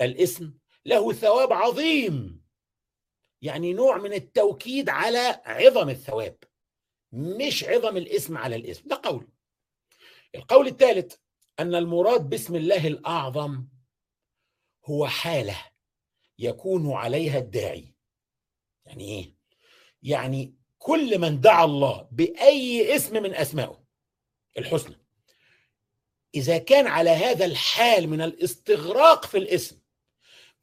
الاسم 0.00 0.54
له 0.86 1.12
ثواب 1.12 1.52
عظيم. 1.52 2.44
يعني 3.42 3.72
نوع 3.72 3.98
من 3.98 4.12
التوكيد 4.12 4.88
على 4.88 5.42
عظم 5.44 5.88
الثواب 5.88 6.38
مش 7.12 7.64
عظم 7.64 7.96
الاسم 7.96 8.36
على 8.38 8.56
الاسم. 8.56 8.88
ده 8.88 9.00
قول. 9.04 9.28
القول 10.34 10.66
الثالث 10.66 11.14
أن 11.60 11.74
المراد 11.74 12.28
باسم 12.28 12.56
الله 12.56 12.86
الأعظم 12.86 13.66
هو 14.84 15.06
حالة 15.06 15.56
يكون 16.38 16.92
عليها 16.92 17.38
الداعي. 17.38 17.94
يعني 18.86 19.04
إيه؟ 19.04 19.34
يعني 20.02 20.54
كل 20.78 21.18
من 21.18 21.40
دعا 21.40 21.64
الله 21.64 22.08
بأي 22.12 22.96
اسم 22.96 23.22
من 23.22 23.34
أسمائه 23.34 23.84
الحسنى. 24.58 25.03
إذا 26.34 26.58
كان 26.58 26.86
على 26.86 27.10
هذا 27.10 27.44
الحال 27.44 28.08
من 28.08 28.20
الاستغراق 28.20 29.24
في 29.24 29.38
الاسم 29.38 29.80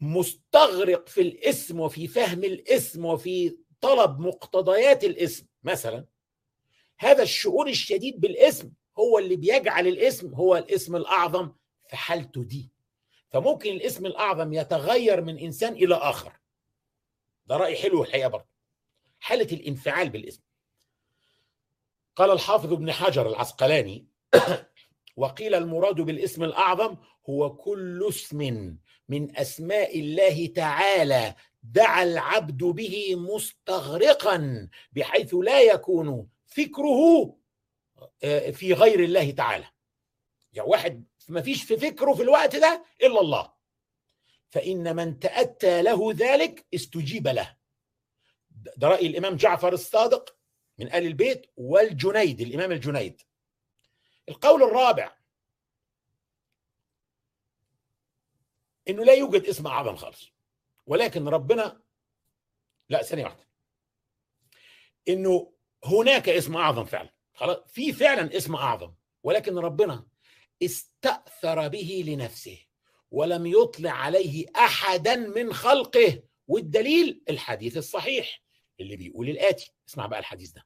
مستغرق 0.02 1.08
في 1.08 1.22
الاسم 1.22 1.80
وفي 1.80 2.08
فهم 2.08 2.44
الاسم 2.44 3.06
وفي 3.06 3.58
طلب 3.82 4.20
مقتضيات 4.20 5.04
الاسم 5.04 5.48
مثلا 5.64 6.06
هذا 7.00 7.24
الشعور 7.24 7.68
الشديد 7.68 8.20
بالاسم 8.20 8.72
هو 9.00 9.20
اللي 9.20 9.36
بيجعل 9.36 9.88
الاسم 9.88 10.34
هو 10.34 10.58
الاسم 10.58 10.96
الأعظم 10.96 11.52
في 11.90 11.96
حالته 11.96 12.44
دي. 12.44 12.72
فممكن 13.30 13.72
الاسم 13.72 14.06
الأعظم 14.06 14.54
يتغير 14.54 15.22
من 15.22 15.40
إنسان 15.40 15.74
إلى 15.74 15.96
آخر. 15.96 16.40
ده 17.46 17.58
رأي 17.58 17.76
حلو 17.76 18.04
الحقيقة 18.04 18.28
برضه. 18.28 18.48
حالة 19.20 19.48
الانفعال 19.52 20.10
بالاسم. 20.10 20.42
قال 22.16 22.32
الحافظ 22.32 22.74
ابن 22.74 22.92
حجر 22.92 23.30
العسقلاني 23.30 24.08
وقيل 25.16 25.56
المراد 25.56 25.96
بالاسم 25.96 26.44
الأعظم 26.44 26.98
هو 27.30 27.56
كل 27.56 28.06
اسم 28.10 28.40
من 29.10 29.38
أسماء 29.38 30.00
الله 30.00 30.48
تعالى 30.48 31.36
دعا 31.64 32.04
العبد 32.04 32.64
به 32.64 33.16
مستغرقا 33.16 34.70
بحيث 34.92 35.34
لا 35.34 35.62
يكون 35.62 36.28
فكره 36.46 37.36
في 38.52 38.74
غير 38.74 39.04
الله 39.04 39.32
تعالى. 39.32 39.68
يعني 40.54 40.70
واحد 40.70 41.06
ما 41.30 41.42
فيش 41.42 41.64
في 41.64 41.78
فكره 41.78 42.14
في 42.14 42.24
الوقت 42.24 42.56
ده 42.56 42.86
إلا 43.04 43.22
الله. 43.22 43.54
فإن 44.50 44.96
من 44.96 45.20
تأتى 45.20 45.82
له 45.82 46.14
ذلك 46.14 46.66
استجيب 46.74 47.28
له. 47.28 47.58
ده 48.78 48.88
رأي 48.88 49.08
الإمام 49.08 49.36
جعفر 49.36 49.74
الصادق 49.74 50.38
من 50.78 50.88
ال 50.88 51.08
البيت 51.08 51.46
والجنيد 51.58 52.42
الإمام 52.42 52.72
الجنيد. 52.72 53.22
القول 54.32 54.64
الرابع 54.64 55.16
إنه 58.88 59.04
لا 59.06 59.14
يوجد 59.14 59.46
اسم 59.46 59.68
أعظم 59.68 59.96
خالص 59.96 60.32
ولكن 60.86 61.28
ربنا 61.28 61.82
لا 62.90 63.02
ثانية 63.04 63.24
واحدة. 63.24 63.48
إنه 65.10 65.54
هناك 65.86 66.30
اسم 66.30 66.56
أعظم 66.58 66.86
فعلا. 66.86 67.14
خلاص 67.34 67.58
في 67.68 67.94
فعلا 67.94 68.38
اسم 68.38 68.56
أعظم 68.56 68.94
ولكن 69.24 69.58
ربنا 69.58 70.08
استأثر 70.64 71.68
به 71.68 72.04
لنفسه 72.08 72.58
ولم 73.12 73.46
يطلع 73.46 73.92
عليه 73.92 74.46
احدا 74.56 75.16
من 75.16 75.54
خلقه 75.54 76.24
والدليل 76.48 77.24
الحديث 77.30 77.78
الصحيح 77.78 78.42
اللي 78.80 78.96
بيقول 78.96 79.30
الآتي. 79.30 79.74
اسمع 79.90 80.06
بقى 80.06 80.20
الحديث 80.20 80.52
ده. 80.52 80.66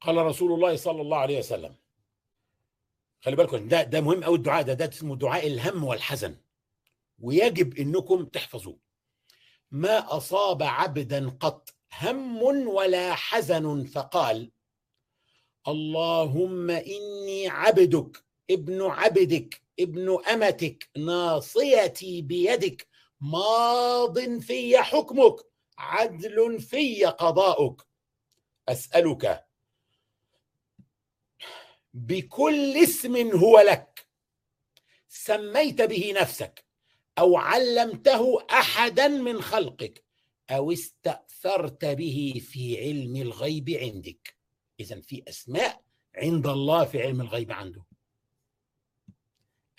قال 0.00 0.16
رسول 0.16 0.52
الله 0.52 0.76
صلى 0.76 1.00
الله 1.02 1.16
عليه 1.18 1.38
وسلم. 1.38 1.74
خلي 3.20 3.36
بالكم 3.36 3.68
ده 3.68 3.82
ده 3.82 4.00
مهم 4.00 4.24
قوي 4.24 4.36
الدعاء 4.36 4.62
ده 4.62 4.74
ده 4.74 4.88
اسمه 4.88 5.16
دعاء 5.16 5.46
الهم 5.46 5.84
والحزن. 5.84 6.36
ويجب 7.18 7.78
إنكم 7.78 8.24
تحفظوه. 8.24 8.78
ما 9.70 10.16
أصاب 10.16 10.62
عبدا 10.62 11.30
قط 11.40 11.74
هم 12.00 12.42
ولا 12.68 13.14
حزن 13.14 13.84
فقال 13.84 14.50
اللهم 15.68 16.70
إني 16.70 17.48
عبدك 17.48 18.24
ابن 18.50 18.82
عبدك 18.82 19.62
ابن 19.80 20.18
أمتك 20.32 20.90
ناصيتي 20.96 22.22
بيدك 22.22 22.86
ماض 23.20 24.38
في 24.40 24.78
حكمك 24.78 25.36
عدل 25.78 26.60
في 26.60 27.04
قضاؤك. 27.04 27.86
أسألك 28.68 29.49
بكل 31.94 32.76
اسم 32.76 33.16
هو 33.16 33.60
لك. 33.60 34.06
سميت 35.08 35.82
به 35.82 36.14
نفسك 36.20 36.64
أو 37.18 37.36
علمته 37.36 38.46
أحدا 38.50 39.08
من 39.08 39.42
خلقك 39.42 40.04
أو 40.50 40.72
استأثرت 40.72 41.84
به 41.84 42.42
في 42.44 42.78
علم 42.78 43.16
الغيب 43.16 43.70
عندك. 43.70 44.36
اذا 44.80 45.00
في 45.00 45.22
أسماء 45.28 45.82
عند 46.16 46.46
الله 46.46 46.84
في 46.84 47.02
علم 47.02 47.20
الغيب 47.20 47.52
عنده. 47.52 47.84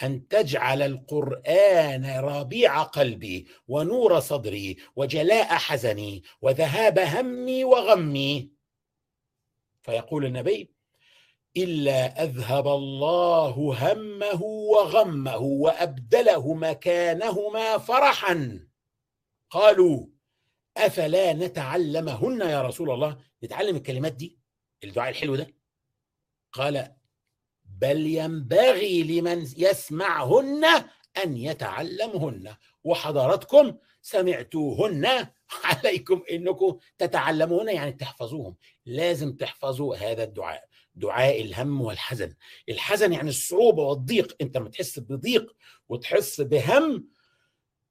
أن 0.04 0.28
تجعل 0.28 0.82
القرآن 0.82 2.06
ربيع 2.19 2.84
قلبي 2.84 3.47
ونور 3.67 4.19
صدري 4.19 4.78
وجلاء 4.95 5.47
حزني 5.47 6.24
وذهاب 6.41 7.00
همي 7.00 7.63
وغمي. 7.63 8.52
فيقول 9.82 10.26
النبي 10.26 10.70
إلا 11.57 12.23
أذهب 12.23 12.67
الله 12.67 13.53
همه 13.91 14.43
وغمه 14.43 15.37
وأبدله 15.37 16.53
مكانهما 16.53 17.77
فرحا. 17.77 18.67
قالوا 19.49 20.07
أفلا 20.77 21.33
نتعلمهن 21.33 22.41
يا 22.41 22.61
رسول 22.61 22.91
الله؟ 22.91 23.17
نتعلم 23.43 23.75
الكلمات 23.75 24.13
دي 24.13 24.39
الدعاء 24.83 25.09
الحلو 25.09 25.35
ده. 25.35 25.53
قال 26.51 26.95
بل 27.65 28.07
ينبغي 28.07 29.03
لمن 29.03 29.47
يسمعهن 29.57 30.65
أن 31.23 31.37
يتعلمهن. 31.37 32.55
وحضراتكم 32.83 33.77
سمعتوهن 34.01 35.27
عليكم 35.63 36.23
إنكم 36.31 36.77
تتعلمون 36.97 37.69
يعني 37.69 37.91
تحفظوهم. 37.91 38.55
لازم 38.85 39.35
تحفظوا 39.35 39.95
هذا 39.95 40.23
الدعاء. 40.23 40.70
دعاء 40.95 41.41
الهم 41.41 41.82
والحزن. 41.82 42.34
الحزن 42.69 43.13
يعني 43.13 43.30
الصعوبة 43.30 43.84
والضيق. 43.84 44.36
أنت 44.41 44.58
لما 44.58 44.69
تحس 44.69 44.99
بضيق 44.99 45.56
وتحس 45.89 46.41
بهم 46.41 47.08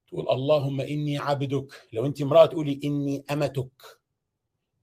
تقول 0.07 0.29
اللهم 0.29 0.81
إني 0.81 1.17
عبدك. 1.17 1.67
لو 1.93 2.05
أنت 2.05 2.21
امرأة 2.21 2.45
تقولي 2.45 2.79
إني 2.83 3.23
أمتك 3.31 3.71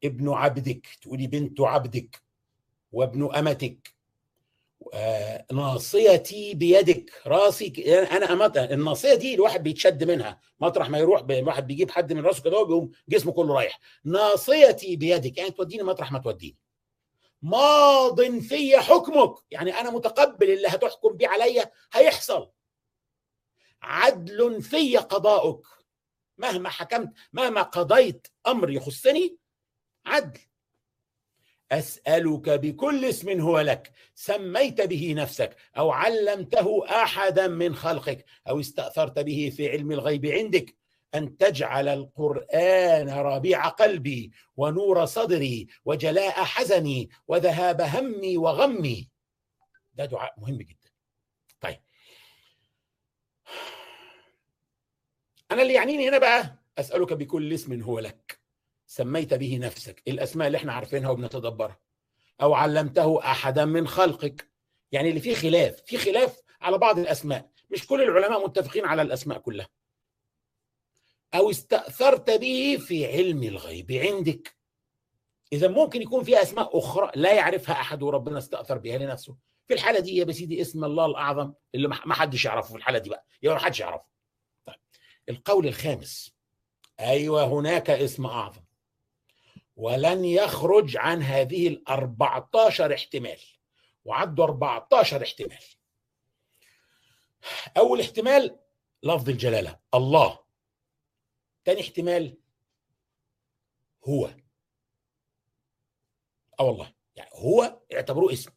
ابن 0.05 0.29
عبدك 0.29 0.87
تقولي 1.03 1.27
بنت 1.27 1.61
عبدك 1.61 2.23
وابن 2.93 3.35
أمتك. 3.35 3.95
آه 4.95 5.47
ناصيتي 5.53 6.55
بيدك. 6.55 7.13
راسي 7.27 7.67
أنا 8.11 8.33
امت 8.33 8.57
الناصية 8.57 9.15
دي 9.15 9.35
الواحد 9.35 9.63
بيتشد 9.63 10.05
منها. 10.05 10.41
مطرح 10.61 10.91
ما 10.91 10.99
يروح 10.99 11.21
الواحد 11.31 11.67
بيجيب 11.67 11.91
حد 11.91 12.13
من 12.13 12.21
راسه 12.27 12.43
كده 12.43 12.59
وبيقوم 12.59 12.91
جسمه 13.09 13.33
كله 13.33 13.55
رايح. 13.55 13.81
ناصيتي 14.05 14.97
بيدك. 14.97 15.39
يعني 15.39 15.51
توديني 15.51 15.83
مطرح 15.83 16.13
ما 16.13 16.19
توديني. 16.19 16.57
ماض 17.43 18.39
في 18.39 18.79
حكمك. 18.79 19.35
يعني 19.51 19.81
أنا 19.81 19.91
متقبل 19.91 20.51
اللي 20.51 20.69
هتحكم 20.69 21.13
بيه 21.17 21.29
عليا 21.29 21.71
هيحصل. 21.93 22.51
عدل 23.83 24.63
في 24.63 24.97
قضاؤك. 24.97 25.67
مهما 26.39 26.69
حكمت 26.69 27.13
مهما 27.33 27.63
قضيت 27.63 28.27
أمر 28.47 28.71
يخصني 28.71 29.39
عدل. 30.07 30.41
أسألك 31.73 32.51
بكل 32.51 33.05
اسم 33.05 33.41
هو 33.41 33.61
لك. 33.61 33.93
سميت 34.15 34.81
به 34.81 35.15
نفسك 35.17 35.57
أو 35.79 35.91
علمته 35.91 36.85
أحدا 36.89 37.47
من 37.47 37.75
خلقك 37.75 38.25
أو 38.49 38.61
استأثرت 38.61 39.19
به 39.19 39.53
في 39.57 39.69
علم 39.71 39.93
الغيب 39.93 40.27
عندك. 40.27 40.78
أن 41.15 41.37
تجعل 41.37 41.89
القرآن 41.89 43.09
ربيع 43.11 43.69
قلبي 43.69 44.33
ونور 44.57 45.05
صدري 45.05 45.67
وجلاء 45.85 46.45
حزني 46.45 47.11
وذهاب 47.29 47.81
همي 47.81 48.37
وغمي. 48.37 49.09
ده 49.95 50.05
دعاء 50.05 50.35
مهم 50.39 50.57
جدا. 50.57 50.91
طيب. 51.61 51.79
أنا 55.51 55.63
اللي 55.63 55.75
يعنيني 55.75 56.09
هنا 56.09 56.19
بقى 56.19 56.59
أسألك 56.79 57.13
بكل 57.13 57.53
اسم 57.53 57.83
هو 57.83 57.99
لك. 57.99 58.41
سميت 58.87 59.35
به 59.35 59.59
نفسك. 59.59 60.03
الأسماء 60.09 60.47
اللي 60.47 60.59
إحنا 60.59 60.73
عارفينها 60.73 61.11
وبنتدبرها. 61.11 61.79
أو 62.43 62.55
علمته 62.55 63.21
احدا 63.25 63.65
من 63.65 63.89
خلقك. 63.89 64.51
يعني 64.93 65.09
اللي 65.09 65.21
فيه 65.21 65.35
خلاف. 65.35 65.83
في 65.87 65.99
خلاف 65.99 66.41
على 66.61 66.79
بعض 66.79 66.99
الأسماء. 66.99 67.51
مش 67.71 67.87
كل 67.87 68.03
العلماء 68.03 68.47
متفقين 68.47 68.85
على 68.85 69.03
الأسماء 69.03 69.39
كلها. 69.39 69.69
أو 71.35 71.51
استأثرت 71.51 72.31
به 72.31 72.79
في 72.87 73.07
علم 73.07 73.43
الغيب. 73.43 73.93
عندك. 73.93 74.57
إذا 75.53 75.69
ممكن 75.69 76.03
يكون 76.03 76.25
في 76.25 76.43
أسماء 76.43 76.79
أخرى 76.79 77.11
لا 77.15 77.33
يعرفها 77.35 77.81
أحد 77.81 78.03
وربنا 78.03 78.39
استأثر 78.39 78.79
بها 78.79 78.99
لنفسه. 78.99 79.37
في 79.69 79.75
الحالة 79.75 80.01
دي 80.01 80.17
يا 80.17 80.33
سيدي 80.33 80.61
اسم 80.61 80.85
الله 80.85 81.07
الأعظم 81.07 81.53
اللي 81.75 81.89
ما 81.89 82.15
حدش 82.15 82.45
يعرفه 82.45 82.69
في 82.69 82.77
الحالة 82.77 82.99
دي 82.99 83.11
بقى. 83.11 83.27
يبقى 83.43 83.57
ما 83.57 83.63
حدش 83.63 83.81
يعرفه. 83.81 84.05
طيب. 84.67 84.77
القول 85.29 85.67
الخامس. 85.67 86.35
أيوه 87.01 87.45
هناك 87.45 87.91
اسم 87.91 88.27
أعظم. 88.27 88.63
ولن 89.77 90.25
يخرج 90.25 90.97
عن 90.97 91.23
هذه 91.23 91.69
ال 91.69 91.89
14 91.89 92.95
احتمال. 92.95 93.41
وعدوا 94.05 94.45
14 94.45 95.23
احتمال. 95.23 95.65
أول 97.77 98.01
احتمال 98.01 98.59
لفظ 99.03 99.29
الجلالة. 99.29 99.79
الله. 99.95 100.48
تاني 101.69 101.81
احتمال 101.81 102.37
هو. 104.05 104.31
آه 106.61 106.65
والله 106.65 106.93
يعني 107.17 107.31
هو 107.35 107.81
اعتبروه 107.93 108.33
اسم. 108.33 108.51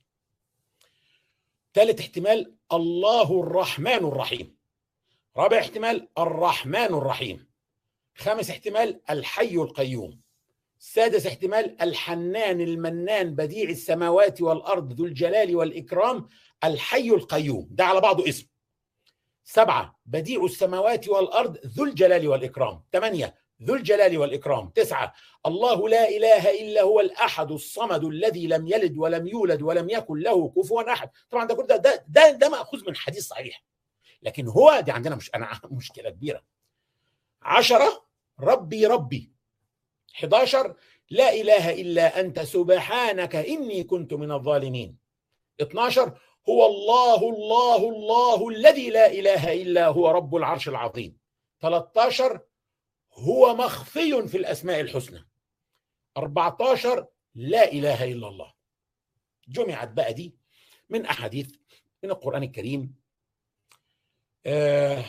ثالث 1.74 2.00
احتمال 2.00 2.56
الله 2.74 3.40
الرحمن 3.40 3.88
الرحيم. 3.94 4.58
رابع 5.38 5.60
احتمال 5.60 6.08
الرحمن 6.18 6.94
الرحيم. 6.94 7.48
خامس 8.18 8.50
احتمال 8.50 9.02
الحي 9.10 9.56
القيوم. 9.56 10.22
سادس 10.80 11.28
احتمال 11.28 11.82
الحنان 11.82 12.62
المنان 12.62 13.36
بديع 13.36 13.70
السماوات 13.70 14.42
والأرض 14.42 14.94
ذو 14.94 15.06
الجلال 15.06 15.56
والإكرام 15.56 16.30
الحي 16.64 17.10
القيوم. 17.10 17.68
ده 17.72 17.86
على 17.86 18.02
بعضه 18.02 18.30
اسم. 18.30 18.51
سبعة 19.44 20.00
بديع 20.06 20.46
السماوات 20.46 21.08
والأرض 21.08 21.58
ذو 21.66 21.84
الجلال 21.84 22.28
والإكرام. 22.28 22.84
ثمانية 22.94 23.36
ذو 23.64 23.76
الجلال 23.76 24.18
والإكرام. 24.18 24.70
تسعة 24.70 25.14
الله 25.46 25.90
لا 25.90 26.10
إله 26.10 26.62
إلا 26.62 26.82
هو 26.82 27.00
الأحد 27.00 27.52
الصمد 27.52 28.04
الذي 28.04 28.48
لم 28.48 28.68
يلد 28.68 28.98
ولم 28.98 29.28
يولد 29.28 29.62
ولم 29.62 29.90
يكن 29.90 30.20
له 30.20 30.50
كفوا 30.50 30.94
أحد. 30.94 31.10
طبعا 31.30 31.46
ده 31.46 31.56
كل 31.56 31.68
ده 31.68 31.76
ده, 31.76 32.06
ده, 32.08 32.32
ده 32.32 32.50
مأخوذ 32.50 32.84
من 32.88 32.96
حديث 32.96 33.28
صحيح. 33.28 33.64
لكن 34.22 34.48
هو 34.48 34.80
دي 34.80 34.92
عندنا 34.92 35.16
مش 35.16 35.32
أنا 35.36 35.60
مشكلة 35.72 36.10
كبيرة. 36.10 36.44
عشرة 37.42 38.06
ربي 38.40 38.86
ربي. 38.86 39.32
11 40.16 40.76
لا 41.10 41.34
إله 41.34 41.82
إلا 41.82 42.20
أنت 42.20 42.40
سبحانك 42.40 43.36
إني 43.36 43.84
كنت 43.84 44.14
من 44.14 44.32
الظالمين. 44.32 44.98
12 45.62 46.18
هو 46.50 46.66
الله 46.66 47.30
الله 47.30 47.90
الله 47.90 48.50
الذي 48.50 48.90
لا 48.90 49.12
إله 49.12 49.54
إلا 49.54 49.88
هو 49.88 50.12
رب 50.12 50.36
العرش 50.36 50.70
العظيم. 50.70 51.18
13 51.62 52.40
هو 53.14 53.56
مخفي 53.56 54.28
في 54.28 54.38
الأسماء 54.38 54.80
الحسنى. 54.82 55.28
14 56.18 57.08
لا 57.36 57.72
إله 57.72 58.04
إلا 58.04 58.28
الله. 58.28 58.54
جمعت 59.48 59.90
بقى 59.92 60.14
دي 60.14 60.36
من 60.90 61.06
أحاديث 61.06 61.56
من 62.04 62.10
القرآن 62.12 62.44
الكريم. 62.44 62.96
آه 64.46 65.06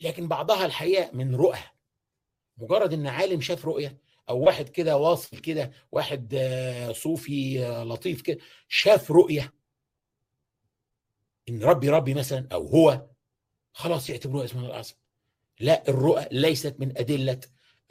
لكن 0.00 0.28
بعضها 0.28 0.66
الحقيقة 0.66 1.10
من 1.12 1.34
رؤى. 1.36 1.58
مجرد 2.58 2.92
إن 2.92 3.06
عالم 3.06 3.40
شاف 3.40 3.64
رؤية 3.64 3.98
أو 4.28 4.38
واحد 4.40 4.68
كده 4.68 4.96
واصل 4.96 5.36
كده 5.38 5.72
واحد 5.92 6.34
آه 6.34 6.92
صوفي 6.92 7.66
آه 7.66 7.84
لطيف 7.84 8.22
كده 8.22 8.38
شاف 8.68 9.10
رؤية. 9.10 9.52
إن 11.48 11.62
ربي 11.62 11.88
ربي 11.88 12.14
مثلا 12.14 12.48
أو 12.52 12.66
هو 12.66 13.06
خلاص 13.72 14.10
يعتبروها 14.10 14.44
اسم 14.44 14.58
الله 14.58 14.68
الاعظم 14.70 14.94
لا 15.60 15.88
الرؤى 15.88 16.26
ليست 16.30 16.76
من 16.78 16.98
أدلة 16.98 17.40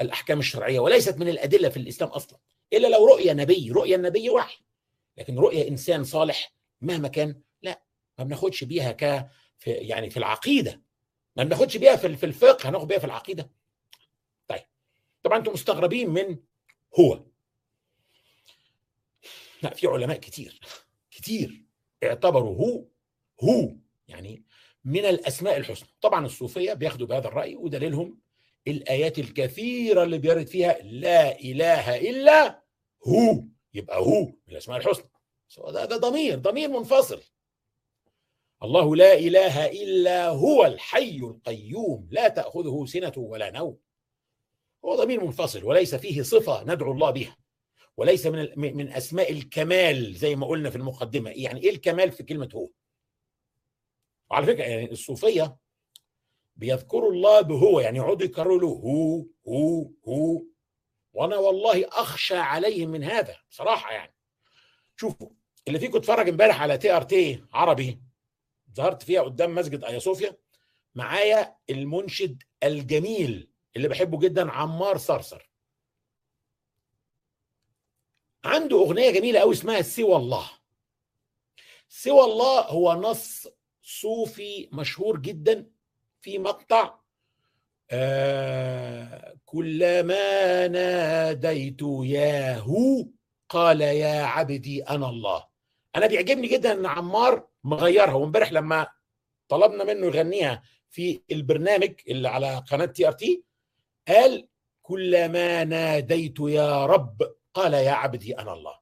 الأحكام 0.01 0.39
الشرعية 0.39 0.79
وليست 0.79 1.17
من 1.17 1.27
الأدلة 1.27 1.69
في 1.69 1.77
الإسلام 1.77 2.09
أصلا 2.09 2.39
إلا 2.73 2.87
لو 2.87 3.05
رؤيه 3.05 3.33
نبي 3.33 3.71
رؤيه 3.71 3.95
النبي 3.95 4.29
وحي. 4.29 4.63
لكن 5.17 5.39
رؤيه 5.39 5.67
إنسان 5.67 6.03
صالح 6.03 6.53
مهما 6.81 7.07
كان 7.07 7.41
لا 7.61 7.81
ما 8.17 8.23
بناخدش 8.23 8.63
بيها 8.63 8.91
ك 8.91 9.29
في 9.57 9.71
يعني 9.71 10.09
في 10.09 10.17
العقيدة. 10.17 10.81
ما 11.35 11.43
بناخدش 11.43 11.77
بيها 11.77 11.95
في 11.95 12.17
في 12.17 12.25
الفقه 12.25 12.69
هناخد 12.69 12.87
بيها 12.87 12.99
في 12.99 13.05
العقيدة. 13.05 13.51
طيب 14.47 14.63
طبعا 15.23 15.37
أنتم 15.37 15.53
مستغربين 15.53 16.09
من 16.09 16.37
هو. 16.99 17.25
لا 19.63 19.73
في 19.73 19.87
علماء 19.87 20.17
كتير 20.17 20.59
كتير 21.11 21.65
اعتبروا 22.03 22.55
هو 22.57 22.85
هو 23.43 23.75
يعني 24.07 24.43
من 24.85 25.05
الأسماء 25.05 25.57
الحسنى. 25.57 25.89
طبعا 26.01 26.25
الصوفية 26.25 26.73
بياخدوا 26.73 27.07
بهذا 27.07 27.27
الرأي 27.27 27.55
ودليلهم 27.55 28.19
الآيات 28.67 29.19
الكثيرة 29.19 30.03
اللي 30.03 30.17
بيرد 30.17 30.47
فيها 30.47 30.77
لا 30.83 31.39
إله 31.39 31.97
إلا 31.97 32.63
هو. 33.07 33.43
يبقى 33.73 33.99
هو 33.99 34.25
من 34.25 34.51
الأسماء 34.51 34.77
الحسنى. 34.77 35.09
ده 35.57 35.85
ده 35.85 35.97
ضمير 35.97 36.39
ضمير 36.39 36.69
منفصل. 36.69 37.21
الله 38.63 38.95
لا 38.95 39.13
إله 39.13 39.65
إلا 39.65 40.27
هو 40.27 40.65
الحي 40.65 41.17
القيوم. 41.17 42.07
لا 42.11 42.27
تأخذه 42.27 42.85
سنة 42.85 43.13
ولا 43.17 43.51
نوم. 43.51 43.77
هو 44.85 44.95
ضمير 44.95 45.23
منفصل 45.23 45.63
وليس 45.63 45.95
فيه 45.95 46.21
صفة 46.21 46.63
ندعو 46.63 46.91
الله 46.91 47.11
بها. 47.11 47.37
وليس 47.97 48.25
من 48.27 48.49
من 48.55 48.89
أسماء 48.89 49.31
الكمال 49.31 50.13
زي 50.13 50.35
ما 50.35 50.47
قلنا 50.47 50.69
في 50.69 50.75
المقدمة. 50.75 51.29
يعني 51.29 51.63
إيه 51.63 51.69
الكمال 51.69 52.11
في 52.11 52.23
كلمة 52.23 52.49
هو؟ 52.55 52.69
وعلى 54.31 54.45
فكرة 54.45 54.63
يعني 54.63 54.91
الصوفية 54.91 55.57
بيذكروا 56.55 57.11
الله 57.11 57.41
بهو 57.41 57.79
يعني 57.79 57.97
يقعدوا 57.97 58.25
يكرروا 58.25 58.59
له 58.59 58.67
هو 58.67 59.25
هو 59.47 59.91
هو. 60.07 60.43
وأنا 61.13 61.37
والله 61.37 61.87
أخشى 61.87 62.37
عليهم 62.37 62.89
من 62.89 63.03
هذا 63.03 63.37
بصراحة 63.49 63.91
يعني. 63.91 64.15
شوفوا 64.95 65.29
اللي 65.67 65.79
فيكم 65.79 65.97
اتفرج 65.97 66.29
امبارح 66.29 66.61
على 66.61 66.77
TRT 66.77 67.43
عربي 67.53 68.01
ظهرت 68.75 69.03
فيها 69.03 69.21
قدام 69.21 69.55
مسجد 69.55 69.83
آيا 69.83 69.99
صوفيا 69.99 70.37
معايا 70.95 71.57
المنشد 71.69 72.43
الجميل 72.63 73.51
اللي 73.75 73.87
بحبه 73.87 74.19
جدا 74.19 74.51
عمار 74.51 74.97
صرصر. 74.97 75.51
عنده 78.43 78.77
أغنية 78.77 79.11
جميلة 79.11 79.39
قوي 79.39 79.53
اسمها 79.53 79.81
سوى 79.81 80.15
الله. 80.15 80.51
سوى 81.89 82.23
الله 82.23 82.61
هو 82.61 82.93
نص 82.93 83.47
صوفي 83.99 84.69
مشهور 84.71 85.19
جدا 85.19 85.65
في 86.21 86.39
مقطع 86.39 86.93
آه 87.91 89.35
كلما 89.45 90.67
ناديت 90.67 91.81
يا 92.03 92.57
هو 92.57 93.05
قال 93.49 93.81
يا 93.81 94.21
عبدي 94.23 94.83
أنا 94.83 95.09
الله. 95.09 95.47
أنا 95.95 96.07
بيعجبني 96.07 96.47
جدا 96.47 96.71
إن 96.71 96.85
عمار 96.85 97.47
مغيرها 97.63 98.13
وإمبارح 98.13 98.51
لما 98.51 98.87
طلبنا 99.49 99.83
منه 99.83 100.05
يغنيها 100.07 100.63
في 100.89 101.21
البرنامج 101.31 101.93
اللي 102.07 102.29
على 102.29 102.63
قناة 102.69 102.85
TRT 102.85 103.43
قال 104.07 104.47
كلما 104.81 105.63
ناديت 105.63 106.39
يا 106.39 106.85
رب 106.85 107.21
قال 107.53 107.73
يا 107.73 107.91
عبدي 107.91 108.37
أنا 108.39 108.53
الله. 108.53 108.79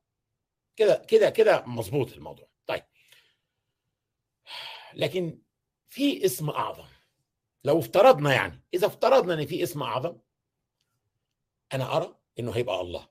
كده 0.75 0.95
كده 1.07 1.29
كده 1.29 1.63
مظبوط 1.65 2.13
الموضوع. 2.13 2.48
لكن 4.99 5.39
في 5.89 6.25
اسم 6.25 6.49
أعظم. 6.49 6.85
لو 7.63 7.79
افترضنا 7.79 8.33
يعني 8.33 8.61
إذا 8.73 8.87
افترضنا 8.87 9.33
إن 9.33 9.45
في 9.45 9.63
اسم 9.63 9.83
أعظم 9.83 10.17
أنا 11.73 11.97
أرى 11.97 12.15
إنه 12.39 12.51
هيبقى 12.51 12.81
الله. 12.81 13.07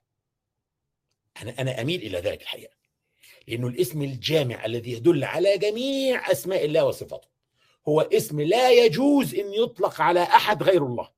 أنا 1.43 1.55
أنا 1.59 1.81
أميل 1.81 2.03
إلى 2.03 2.19
ذلك 2.19 2.43
الحقيقة. 2.43 2.75
لأنه 3.49 3.69
الاسم 3.69 4.03
الجامع 4.03 4.65
الذي 4.65 4.93
يدل 4.93 5.25
على 5.25 5.59
جميع 5.59 6.31
أسماء 6.33 6.65
الله 6.65 6.85
وصفاته 6.85 7.29
هو 7.89 8.01
اسم 8.01 8.41
لا 8.41 8.71
يجوز 8.71 9.35
إن 9.35 9.53
يطلق 9.53 10.01
على 10.01 10.23
أحد 10.23 10.63
غير 10.63 10.87
الله. 10.87 11.11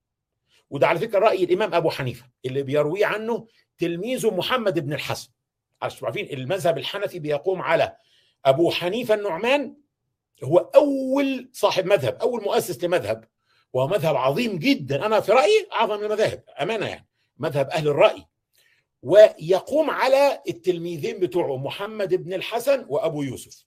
وده 0.70 0.86
على 0.86 0.98
فكرة 0.98 1.18
رأي 1.18 1.44
الإمام 1.44 1.74
أبو 1.74 1.90
حنيفة 1.90 2.30
اللي 2.44 2.62
بيروي 2.62 3.04
عنه 3.04 3.46
تلميذه 3.78 4.30
محمد 4.30 4.78
بن 4.78 4.92
الحسن. 4.92 5.30
عارفين؟ 5.82 6.30
المذهب 6.32 6.78
الحنفي 6.78 7.18
بيقوم 7.18 7.62
على 7.62 7.96
أبو 8.44 8.70
حنيفة 8.70 9.14
النعمان 9.14 9.76
هو 10.44 10.58
أول 10.58 11.50
صاحب 11.52 11.86
مذهب 11.86 12.14
أول 12.14 12.42
مؤسس 12.42 12.84
لمذهب 12.84 13.24
وهو 13.72 13.88
مذهب 13.88 14.16
عظيم 14.16 14.58
جدا. 14.58 15.06
أنا 15.06 15.20
في 15.20 15.32
رأيي 15.32 15.68
أعظم 15.72 16.04
المذاهب 16.04 16.44
أمانة 16.60 16.86
يعني 16.86 17.08
مذهب 17.36 17.70
أهل 17.70 17.88
الرأي. 17.88 18.26
ويقوم 19.02 19.90
على 19.90 20.42
التلميذين 20.48 21.20
بتوعه 21.20 21.56
محمد 21.56 22.14
بن 22.14 22.32
الحسن 22.32 22.86
وأبو 22.88 23.22
يوسف. 23.22 23.66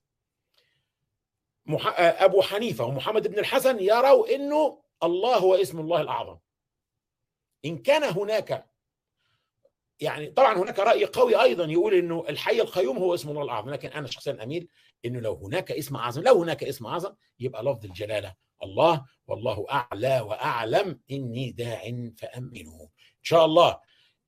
أبو 1.97 2.41
حنيفة 2.41 2.85
ومحمد 2.85 3.27
بن 3.27 3.39
الحسن 3.39 3.79
يروا 3.79 4.35
إنه 4.35 4.79
الله 5.03 5.35
هو 5.35 5.55
اسم 5.55 5.79
الله 5.79 6.01
الأعظم. 6.01 6.37
إن 7.65 7.77
كان 7.77 8.03
هناك 8.03 8.65
يعني 9.99 10.27
طبعا 10.27 10.57
هناك 10.57 10.79
رأي 10.79 11.05
قوي 11.05 11.41
أيضا 11.41 11.65
يقول 11.65 11.93
إنه 11.93 12.25
الحي 12.29 12.61
القيوم 12.61 12.97
هو 12.97 13.13
اسم 13.13 13.29
الله 13.29 13.43
الأعظم 13.43 13.69
لكن 13.69 13.89
أنا 13.89 14.07
شخصيا 14.07 14.43
أميل 14.43 14.67
إنه 15.05 15.19
لو 15.19 15.33
هناك 15.35 15.71
اسم 15.71 15.95
أعظم 15.95 16.21
لو 16.21 16.41
هناك 16.41 16.63
اسم 16.63 16.85
أعظم 16.85 17.15
يبقى 17.39 17.63
لفظ 17.63 17.85
الجلالة. 17.85 18.35
الله 18.63 19.05
والله 19.27 19.65
أعلى 19.71 20.19
وأعلم 20.21 20.99
إني 21.11 21.51
داع 21.51 21.81
فامنوا 22.17 22.83
إن 22.83 23.21
شاء 23.23 23.45
الله 23.45 23.79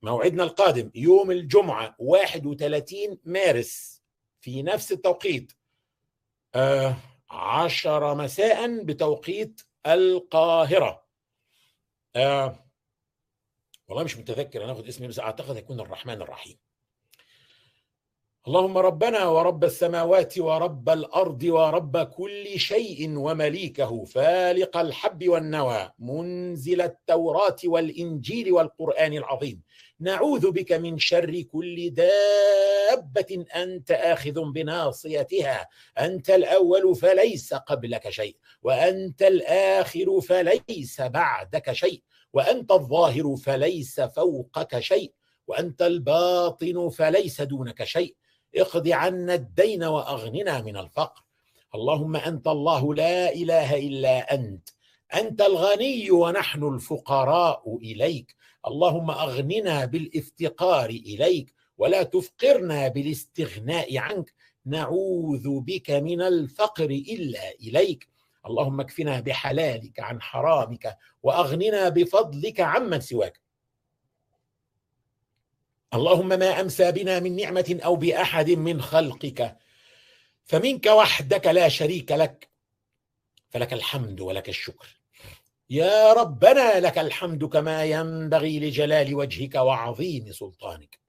موعدنا 0.02 0.44
القادم 0.44 0.92
يوم 0.96 1.32
الجمعة 1.32 1.96
31 2.00 3.20
مارس 3.24 4.04
في 4.42 4.64
نفس 4.64 4.92
التوقيت. 4.92 5.54
آه 6.56 6.96
عشرة 7.30 8.14
مساء 8.14 8.84
بتوقيت 8.84 9.62
القاهرة. 9.86 11.06
آه 12.16 12.66
والله 13.88 14.04
مش 14.04 14.18
متذكر 14.18 14.66
هناخد 14.66 14.88
اسمي 14.88 15.08
بس 15.08 15.20
أعتقد 15.20 15.56
هيكون 15.56 15.80
الرحمن 15.80 16.22
الرحيم. 16.22 16.58
اللهم 18.48 18.78
ربنا 18.78 19.26
ورب 19.26 19.64
السماوات 19.64 20.38
ورب 20.40 20.90
الأرض 20.90 21.44
ورب 21.44 21.98
كل 21.98 22.60
شيء 22.60 23.18
ومليكه 23.18 24.04
فالق 24.04 24.78
الحب 24.78 25.30
والنوى 25.30 25.92
منزل 26.00 26.82
التوراة 26.82 27.56
والإنجيل 27.66 28.52
والقرآن 28.52 29.14
العظيم. 29.14 29.62
نعوذ 30.00 30.52
بك 30.52 30.72
من 30.72 30.98
شر 30.98 31.42
كل 31.42 31.90
دابة 31.90 33.46
أنت 33.56 33.92
آخذ 33.92 34.52
بناصيتها. 34.52 35.68
أنت 36.00 36.30
الأول 36.30 36.96
فليس 36.96 37.54
قبلك 37.54 38.10
شيء 38.10 38.38
وأنت 38.62 39.22
الآخر 39.22 40.22
فليس 40.22 41.02
بعدك 41.02 41.72
شيء 41.72 42.02
وأنت 42.34 42.72
الظاهر 42.72 43.36
فليس 43.36 44.02
فوقك 44.02 44.80
شيء 44.80 45.14
وأنت 45.48 45.82
الباطن 45.82 46.90
فليس 46.90 47.42
دونك 47.42 47.84
شيء. 47.84 48.16
اقض 48.58 48.88
عنا 48.88 49.34
الدين 49.34 49.84
وأغننا 49.84 50.62
من 50.62 50.78
الفقر. 50.78 51.24
اللهم 51.76 52.16
أنت 52.16 52.48
الله 52.48 52.94
لا 52.94 53.34
إله 53.34 53.76
إلا 53.76 54.34
أنت. 54.34 54.70
أنت 55.14 55.42
الغني 55.42 56.12
ونحن 56.12 56.64
الفقراء 56.64 57.78
إليك. 57.78 58.36
اللهم 58.68 59.12
أغننا 59.12 59.86
بالافتقار 59.86 60.90
إليك. 60.90 61.54
ولا 61.78 62.04
تفقرنا 62.04 62.88
بالاستغناء 62.88 63.98
عنك. 63.98 64.34
نعوذ 64.66 65.60
بك 65.60 65.92
من 65.92 66.22
الفقر 66.22 66.90
إلا 66.90 67.52
إليك. 67.62 68.08
اللهم 68.48 68.80
اكفنا 68.80 69.20
بحلالك 69.20 70.00
عن 70.00 70.22
حرامك. 70.22 70.98
وأغننا 71.24 71.90
بفضلك 71.90 72.60
عمن 72.60 73.02
سواك. 73.02 73.45
اللهم 75.96 76.28
ما 76.28 76.62
أمسى 76.62 76.92
بنا 76.92 77.20
من 77.20 77.36
نعمة 77.36 77.80
أو 77.86 77.96
بأحد 77.96 78.50
من 78.50 78.82
خلقك 78.82 79.58
فمنك 80.44 80.86
وحدك 80.86 81.48
لا 81.48 81.70
شريك 81.70 82.12
لك 82.12 82.50
فلك 83.50 83.74
الحمد 83.74 84.22
ولك 84.22 84.50
الشكر. 84.50 85.00
يا 85.70 86.14
ربنا 86.14 86.80
لك 86.80 86.98
الحمد 86.98 87.44
كما 87.44 87.84
ينبغي 87.84 88.60
لجلال 88.60 89.16
وجهك 89.16 89.56
وعظيم 89.56 90.32
سلطانك. 90.32 91.00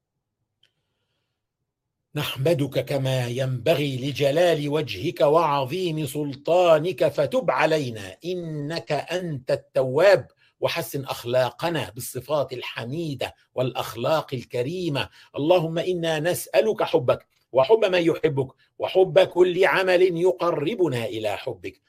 نحمدك 2.14 2.84
كما 2.84 3.26
ينبغي 3.26 3.96
لجلال 3.96 4.68
وجهك 4.68 5.20
وعظيم 5.20 6.06
سلطانك 6.06 7.08
فتب 7.08 7.50
علينا 7.50 8.16
إنك 8.24 8.92
أنت 8.92 9.50
التواب. 9.50 10.28
وحسن 10.60 11.04
أخلاقنا 11.04 11.90
بالصفات 11.90 12.52
الحميدة 12.52 13.34
والأخلاق 13.54 14.34
الكريمة. 14.34 15.08
اللهم 15.36 15.78
إنا 15.78 16.20
نسألك 16.20 16.82
حبك 16.82 17.26
وحب 17.52 17.84
من 17.84 18.02
يحبك 18.02 18.48
وحب 18.78 19.18
كل 19.18 19.64
عمل 19.64 20.02
يقربنا 20.02 21.04
إلى 21.04 21.36
حبك. 21.36 21.80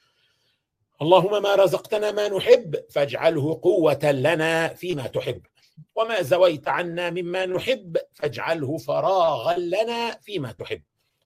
اللهم 1.02 1.44
ما 1.44 1.56
رزقتنا 1.56 2.12
ما 2.12 2.28
نحب 2.30 2.76
فاجعله 2.90 3.60
قوة 3.64 4.12
لنا 4.12 4.68
فيما 4.68 5.08
تحب. 5.08 5.42
وما 5.96 6.22
زويت 6.22 6.68
عنا 6.68 7.10
مما 7.10 7.46
نحب 7.46 7.98
فاجعله 8.14 8.78
فراغا 8.78 9.58
لنا 9.58 10.12
فيما 10.22 10.52
تحب. 10.52 10.82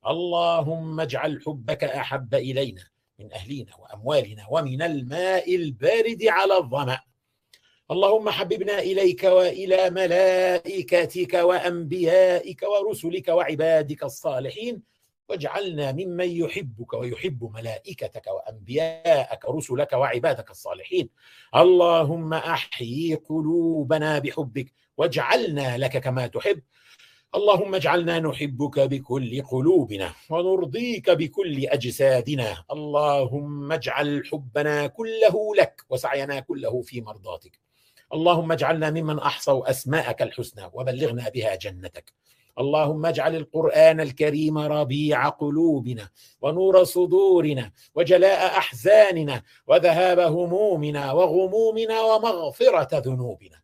اللهم 0.07 0.99
اجعل 0.99 1.41
حبك 1.45 1.83
أحب 1.83 2.35
إلينا 2.35 2.87
من 3.19 3.33
أهلنا 3.33 3.75
وأموالنا 3.79 4.47
ومن 4.49 4.81
الماء 4.81 5.55
البارد 5.55 6.23
على 6.23 6.57
الظمأ. 6.57 6.99
اللهم 7.91 8.29
حببنا 8.29 8.79
إليك 8.79 9.23
وإلى 9.23 9.89
ملائكتك 9.89 11.33
وأنبيائك 11.33 12.63
ورسلك 12.63 13.27
وعبادك 13.27 14.03
الصالحين 14.03 14.81
واجعلنا 15.29 15.91
ممن 15.91 16.29
يحبك 16.29 16.93
ويحب 16.93 17.51
ملائكتك 17.53 18.27
وأنبياءك 18.27 19.45
رسلك 19.45 19.93
وعبادك 19.93 20.51
الصالحين. 20.51 21.09
اللهم 21.55 22.33
احيي 22.33 23.15
قلوبنا 23.15 24.19
بحبك 24.19 24.73
واجعلنا 24.97 25.77
لك 25.77 25.97
كما 25.97 26.27
تحب. 26.27 26.61
اللهم 27.35 27.75
اجعلنا 27.75 28.19
نحبك 28.19 28.79
بكل 28.79 29.41
قلوبنا 29.41 30.13
ونرضيك 30.29 31.09
بكل 31.09 31.65
أجسادنا. 31.65 32.63
اللهم 32.71 33.71
اجعل 33.71 34.25
حبنا 34.25 34.87
كله 34.87 35.55
لك 35.55 35.81
وسعينا 35.89 36.39
كله 36.39 36.81
في 36.81 37.01
مرضاتك. 37.01 37.70
اللهم 38.13 38.51
اجعلنا 38.51 38.89
ممن 38.89 39.19
أحصوا 39.19 39.69
أسماءك 39.69 40.21
الحسنى 40.21 40.69
وبلغنا 40.73 41.29
بها 41.29 41.55
جنتك. 41.55 42.13
اللهم 42.59 43.05
اجعل 43.05 43.35
القرآن 43.35 44.01
الكريم 44.01 44.57
ربيع 44.57 45.29
قلوبنا 45.29 46.09
ونور 46.41 46.83
صدورنا 46.83 47.71
وجلاء 47.95 48.57
أحزاننا 48.57 49.43
وذهاب 49.67 50.19
همومنا 50.19 51.11
وغمومنا 51.11 52.01
ومغفرة 52.01 52.99
ذنوبنا. 52.99 53.61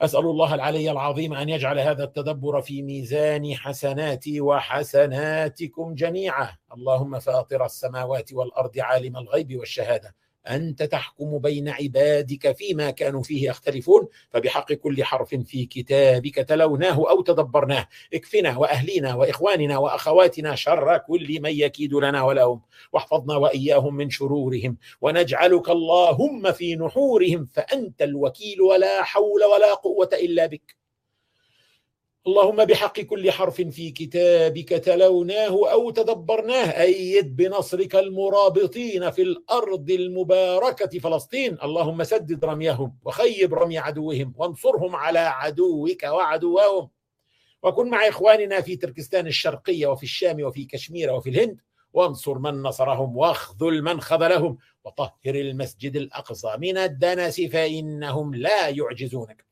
أسأل 0.00 0.20
الله 0.20 0.54
العلي 0.54 0.90
العظيم 0.90 1.34
أن 1.34 1.48
يجعل 1.48 1.78
هذا 1.78 2.04
التدبر 2.04 2.60
في 2.62 2.82
ميزان 2.82 3.54
حسناتي 3.54 4.40
وحسناتكم 4.40 5.94
جميعا. 5.94 6.48
اللهم 6.74 7.18
فاطر 7.18 7.64
السماوات 7.64 8.32
والأرض 8.32 8.78
عالم 8.78 9.16
الغيب 9.16 9.56
والشهادة. 9.56 10.14
أنت 10.48 10.82
تحكم 10.82 11.38
بين 11.38 11.68
عبادك 11.68 12.56
فيما 12.56 12.90
كانوا 12.90 13.22
فيه 13.22 13.48
يختلفون 13.48 14.08
فبحق 14.30 14.72
كل 14.72 15.04
حرف 15.04 15.34
في 15.34 15.66
كتابك 15.66 16.34
تلوناه 16.34 17.10
أو 17.10 17.22
تدبرناه. 17.22 17.88
اكفنا 18.14 18.56
وأهلينا 18.56 19.14
وإخواننا 19.14 19.78
وأخواتنا 19.78 20.54
شر 20.54 20.98
كل 20.98 21.40
من 21.40 21.50
يكيد 21.50 21.94
لنا 21.94 22.22
ولهم 22.22 22.60
واحفظنا 22.92 23.36
وإياهم 23.36 23.94
من 23.94 24.10
شرورهم 24.10 24.76
ونجعلك 25.00 25.68
اللهم 25.70 26.52
في 26.52 26.76
نحورهم 26.76 27.46
فأنت 27.46 28.02
الوكيل 28.02 28.60
ولا 28.60 29.02
حول 29.02 29.44
ولا 29.44 29.74
قوة 29.74 30.10
إلا 30.12 30.46
بك. 30.46 30.83
اللهم 32.26 32.64
بحق 32.64 33.00
كل 33.00 33.30
حرف 33.30 33.60
في 33.60 33.90
كتابك 33.90 34.68
تلوناه 34.68 35.72
أو 35.72 35.90
تدبرناه 35.90 36.82
أيد 36.82 37.36
بنصرك 37.36 37.96
المرابطين 37.96 39.10
في 39.10 39.22
الأرض 39.22 39.90
المباركة 39.90 40.98
فلسطين. 40.98 41.58
اللهم 41.62 42.04
سدد 42.04 42.44
رميهم 42.44 42.98
وخيب 43.02 43.54
رمي 43.54 43.78
عدوهم 43.78 44.34
وانصرهم 44.36 44.96
على 44.96 45.18
عدوك 45.18 46.02
وعدوهم. 46.04 46.90
وكن 47.62 47.90
مع 47.90 48.08
إخواننا 48.08 48.60
في 48.60 48.76
تركستان 48.76 49.26
الشرقية 49.26 49.86
وفي 49.86 50.02
الشام 50.02 50.44
وفي 50.44 50.64
كشمير 50.64 51.12
وفي 51.12 51.30
الهند. 51.30 51.60
وانصر 51.92 52.38
من 52.38 52.62
نصرهم 52.62 53.16
واخذل 53.16 53.82
من 53.82 54.00
خذلهم. 54.00 54.58
وطهر 54.84 55.10
المسجد 55.26 55.96
الأقصى 55.96 56.54
من 56.58 56.76
الدنس 56.76 57.40
فإنهم 57.40 58.34
لا 58.34 58.68
يعجزونك. 58.68 59.44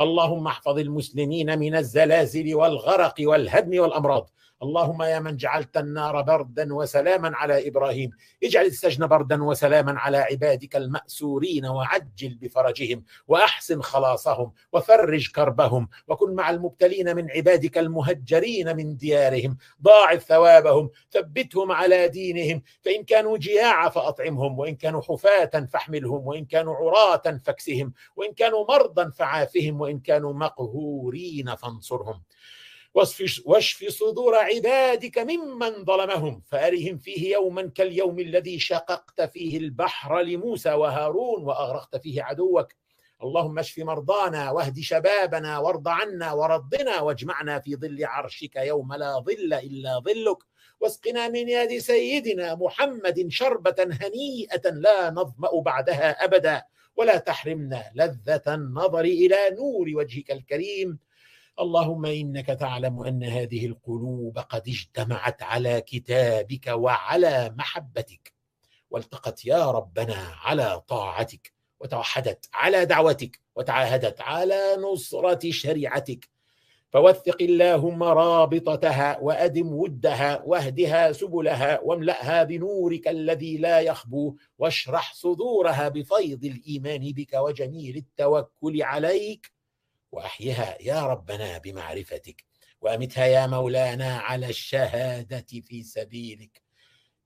اللهم 0.00 0.46
احفظ 0.46 0.78
المسلمين 0.78 1.58
من 1.58 1.74
الزلازل 1.76 2.54
والغرق 2.54 3.14
والهدم 3.20 3.80
والأمراض. 3.80 4.30
اللهم 4.62 5.02
يا 5.02 5.18
من 5.18 5.36
جعلت 5.36 5.76
النار 5.76 6.22
بردا 6.22 6.74
وسلاما 6.74 7.36
على 7.36 7.68
إبراهيم. 7.68 8.10
اجعل 8.44 8.64
السجن 8.66 9.06
بردا 9.06 9.44
وسلاما 9.44 10.00
على 10.00 10.16
عبادك 10.16 10.76
المأسورين 10.76 11.66
وعجل 11.66 12.34
بفرجهم 12.40 13.04
وأحسن 13.28 13.80
خلاصهم 13.80 14.52
وفرج 14.72 15.30
كربهم 15.30 15.88
وكن 16.08 16.34
مع 16.34 16.50
المبتلين 16.50 17.16
من 17.16 17.30
عبادك 17.30 17.78
المهجرين 17.78 18.76
من 18.76 18.96
ديارهم. 18.96 19.56
ضاعف 19.82 20.22
ثوابهم 20.22 20.90
ثبتهم 21.10 21.72
على 21.72 22.08
دينهم. 22.08 22.62
فإن 22.82 23.04
كانوا 23.04 23.38
جياعا 23.38 23.88
فأطعمهم 23.88 24.58
وإن 24.58 24.76
كانوا 24.76 25.02
حفاة 25.02 25.68
فاحملهم 25.72 26.26
وإن 26.26 26.44
كانوا 26.44 26.76
عراة 26.76 27.38
فاكسهم 27.44 27.92
وإن 28.16 28.32
كانوا 28.32 28.64
مرضى 28.68 29.12
فعافهم 29.12 29.80
وإن 29.80 30.00
كانوا 30.00 30.32
مقهورين 30.32 31.54
فانصرهم. 31.54 32.22
واشف, 32.94 33.84
صدور 33.88 34.34
عبادك 34.34 35.18
ممن 35.18 35.84
ظلمهم 35.84 36.42
فأرهم 36.46 36.98
فيه 36.98 37.32
يوما 37.32 37.70
كاليوم 37.74 38.18
الذي 38.18 38.58
شققت 38.58 39.20
فيه 39.20 39.58
البحر 39.58 40.20
لموسى 40.20 40.72
وهارون 40.72 41.42
وأغرقت 41.44 41.96
فيه 41.96 42.22
عدوك. 42.22 42.68
اللهم 43.22 43.58
اشف 43.58 43.78
مرضانا 43.78 44.50
واهد 44.50 44.80
شبابنا 44.80 45.58
وارض 45.58 45.88
عنا 45.88 46.32
وردنا 46.32 47.00
واجمعنا 47.00 47.60
في 47.60 47.76
ظل 47.76 48.04
عرشك 48.04 48.56
يوم 48.56 48.94
لا 48.94 49.18
ظل 49.18 49.54
إلا 49.54 49.98
ظلك. 49.98 50.38
واسقنا 50.80 51.28
من 51.28 51.48
يد 51.48 51.78
سيدنا 51.78 52.54
محمد 52.54 53.26
شربة 53.28 53.76
هنيئة 53.78 54.70
لا 54.70 55.10
نظمأ 55.10 55.60
بعدها 55.60 56.24
أبدا. 56.24 56.62
ولا 56.96 57.16
تحرمنا 57.16 57.84
لذة 57.94 58.54
النظر 58.54 59.00
إلى 59.00 59.36
نور 59.50 59.90
وجهك 59.94 60.30
الكريم. 60.30 60.98
اللهم 61.60 62.06
إنك 62.06 62.46
تعلم 62.46 63.02
أن 63.02 63.24
هذه 63.24 63.66
القلوب 63.66 64.38
قد 64.38 64.68
اجتمعت 64.68 65.42
على 65.42 65.80
كتابك 65.80 66.66
وعلى 66.66 67.54
محبتك. 67.58 68.32
والتقت 68.90 69.44
يا 69.44 69.70
ربنا 69.70 70.16
على 70.44 70.82
طاعتك 70.88 71.52
وتوحدت 71.80 72.48
على 72.54 72.84
دعوتك 72.86 73.40
وتعاهدت 73.56 74.20
على 74.20 74.76
نصرة 74.76 75.50
شريعتك. 75.50 76.28
فوثق 76.90 77.42
اللهم 77.42 78.02
رابطتها 78.02 79.18
وأدم 79.18 79.72
ودها 79.72 80.42
واهدها 80.46 81.12
سبلها 81.12 81.80
واملأها 81.80 82.42
بنورك 82.42 83.08
الذي 83.08 83.58
لا 83.58 83.80
يخبو 83.80 84.36
واشرح 84.58 85.14
صدورها 85.14 85.88
بفيض 85.88 86.44
الإيمان 86.44 87.12
بك 87.12 87.34
وجميل 87.34 87.96
التوكل 87.96 88.82
عليك. 88.82 89.59
وأحيها 90.12 90.76
يا 90.80 91.06
ربنا 91.06 91.58
بمعرفتك 91.58 92.44
وأمتها 92.80 93.26
يا 93.26 93.46
مولانا 93.46 94.18
على 94.18 94.48
الشهادة 94.48 95.46
في 95.64 95.82
سبيلك. 95.82 96.62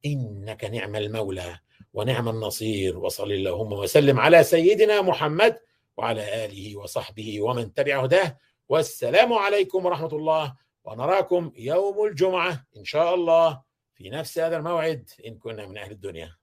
إنك 0.07 0.65
نعم 0.65 0.97
المولى 0.97 1.59
ونعم 1.93 2.29
النصير 2.29 2.99
وصل 2.99 3.33
اللهم 3.33 3.73
وسلم 3.73 4.21
على 4.21 4.45
سيدنا 4.45 5.03
محمد 5.03 5.59
وعلى 5.97 6.45
آله 6.45 6.77
وصحبه 6.77 7.43
ومن 7.43 7.75
تبع 7.75 8.03
هداه. 8.03 8.39
والسلام 8.69 9.33
عليكم 9.33 9.87
ورحمة 9.87 10.13
الله 10.13 10.57
ونراكم 10.85 11.53
يوم 11.57 12.05
الجمعة 12.07 12.67
إن 12.77 12.85
شاء 12.85 13.15
الله 13.15 13.63
في 13.95 14.11
نفس 14.11 14.39
هذا 14.39 14.57
الموعد 14.57 15.11
إن 15.27 15.39
كنا 15.39 15.67
من 15.67 15.79
أهل 15.79 15.91
الدنيا. 15.91 16.37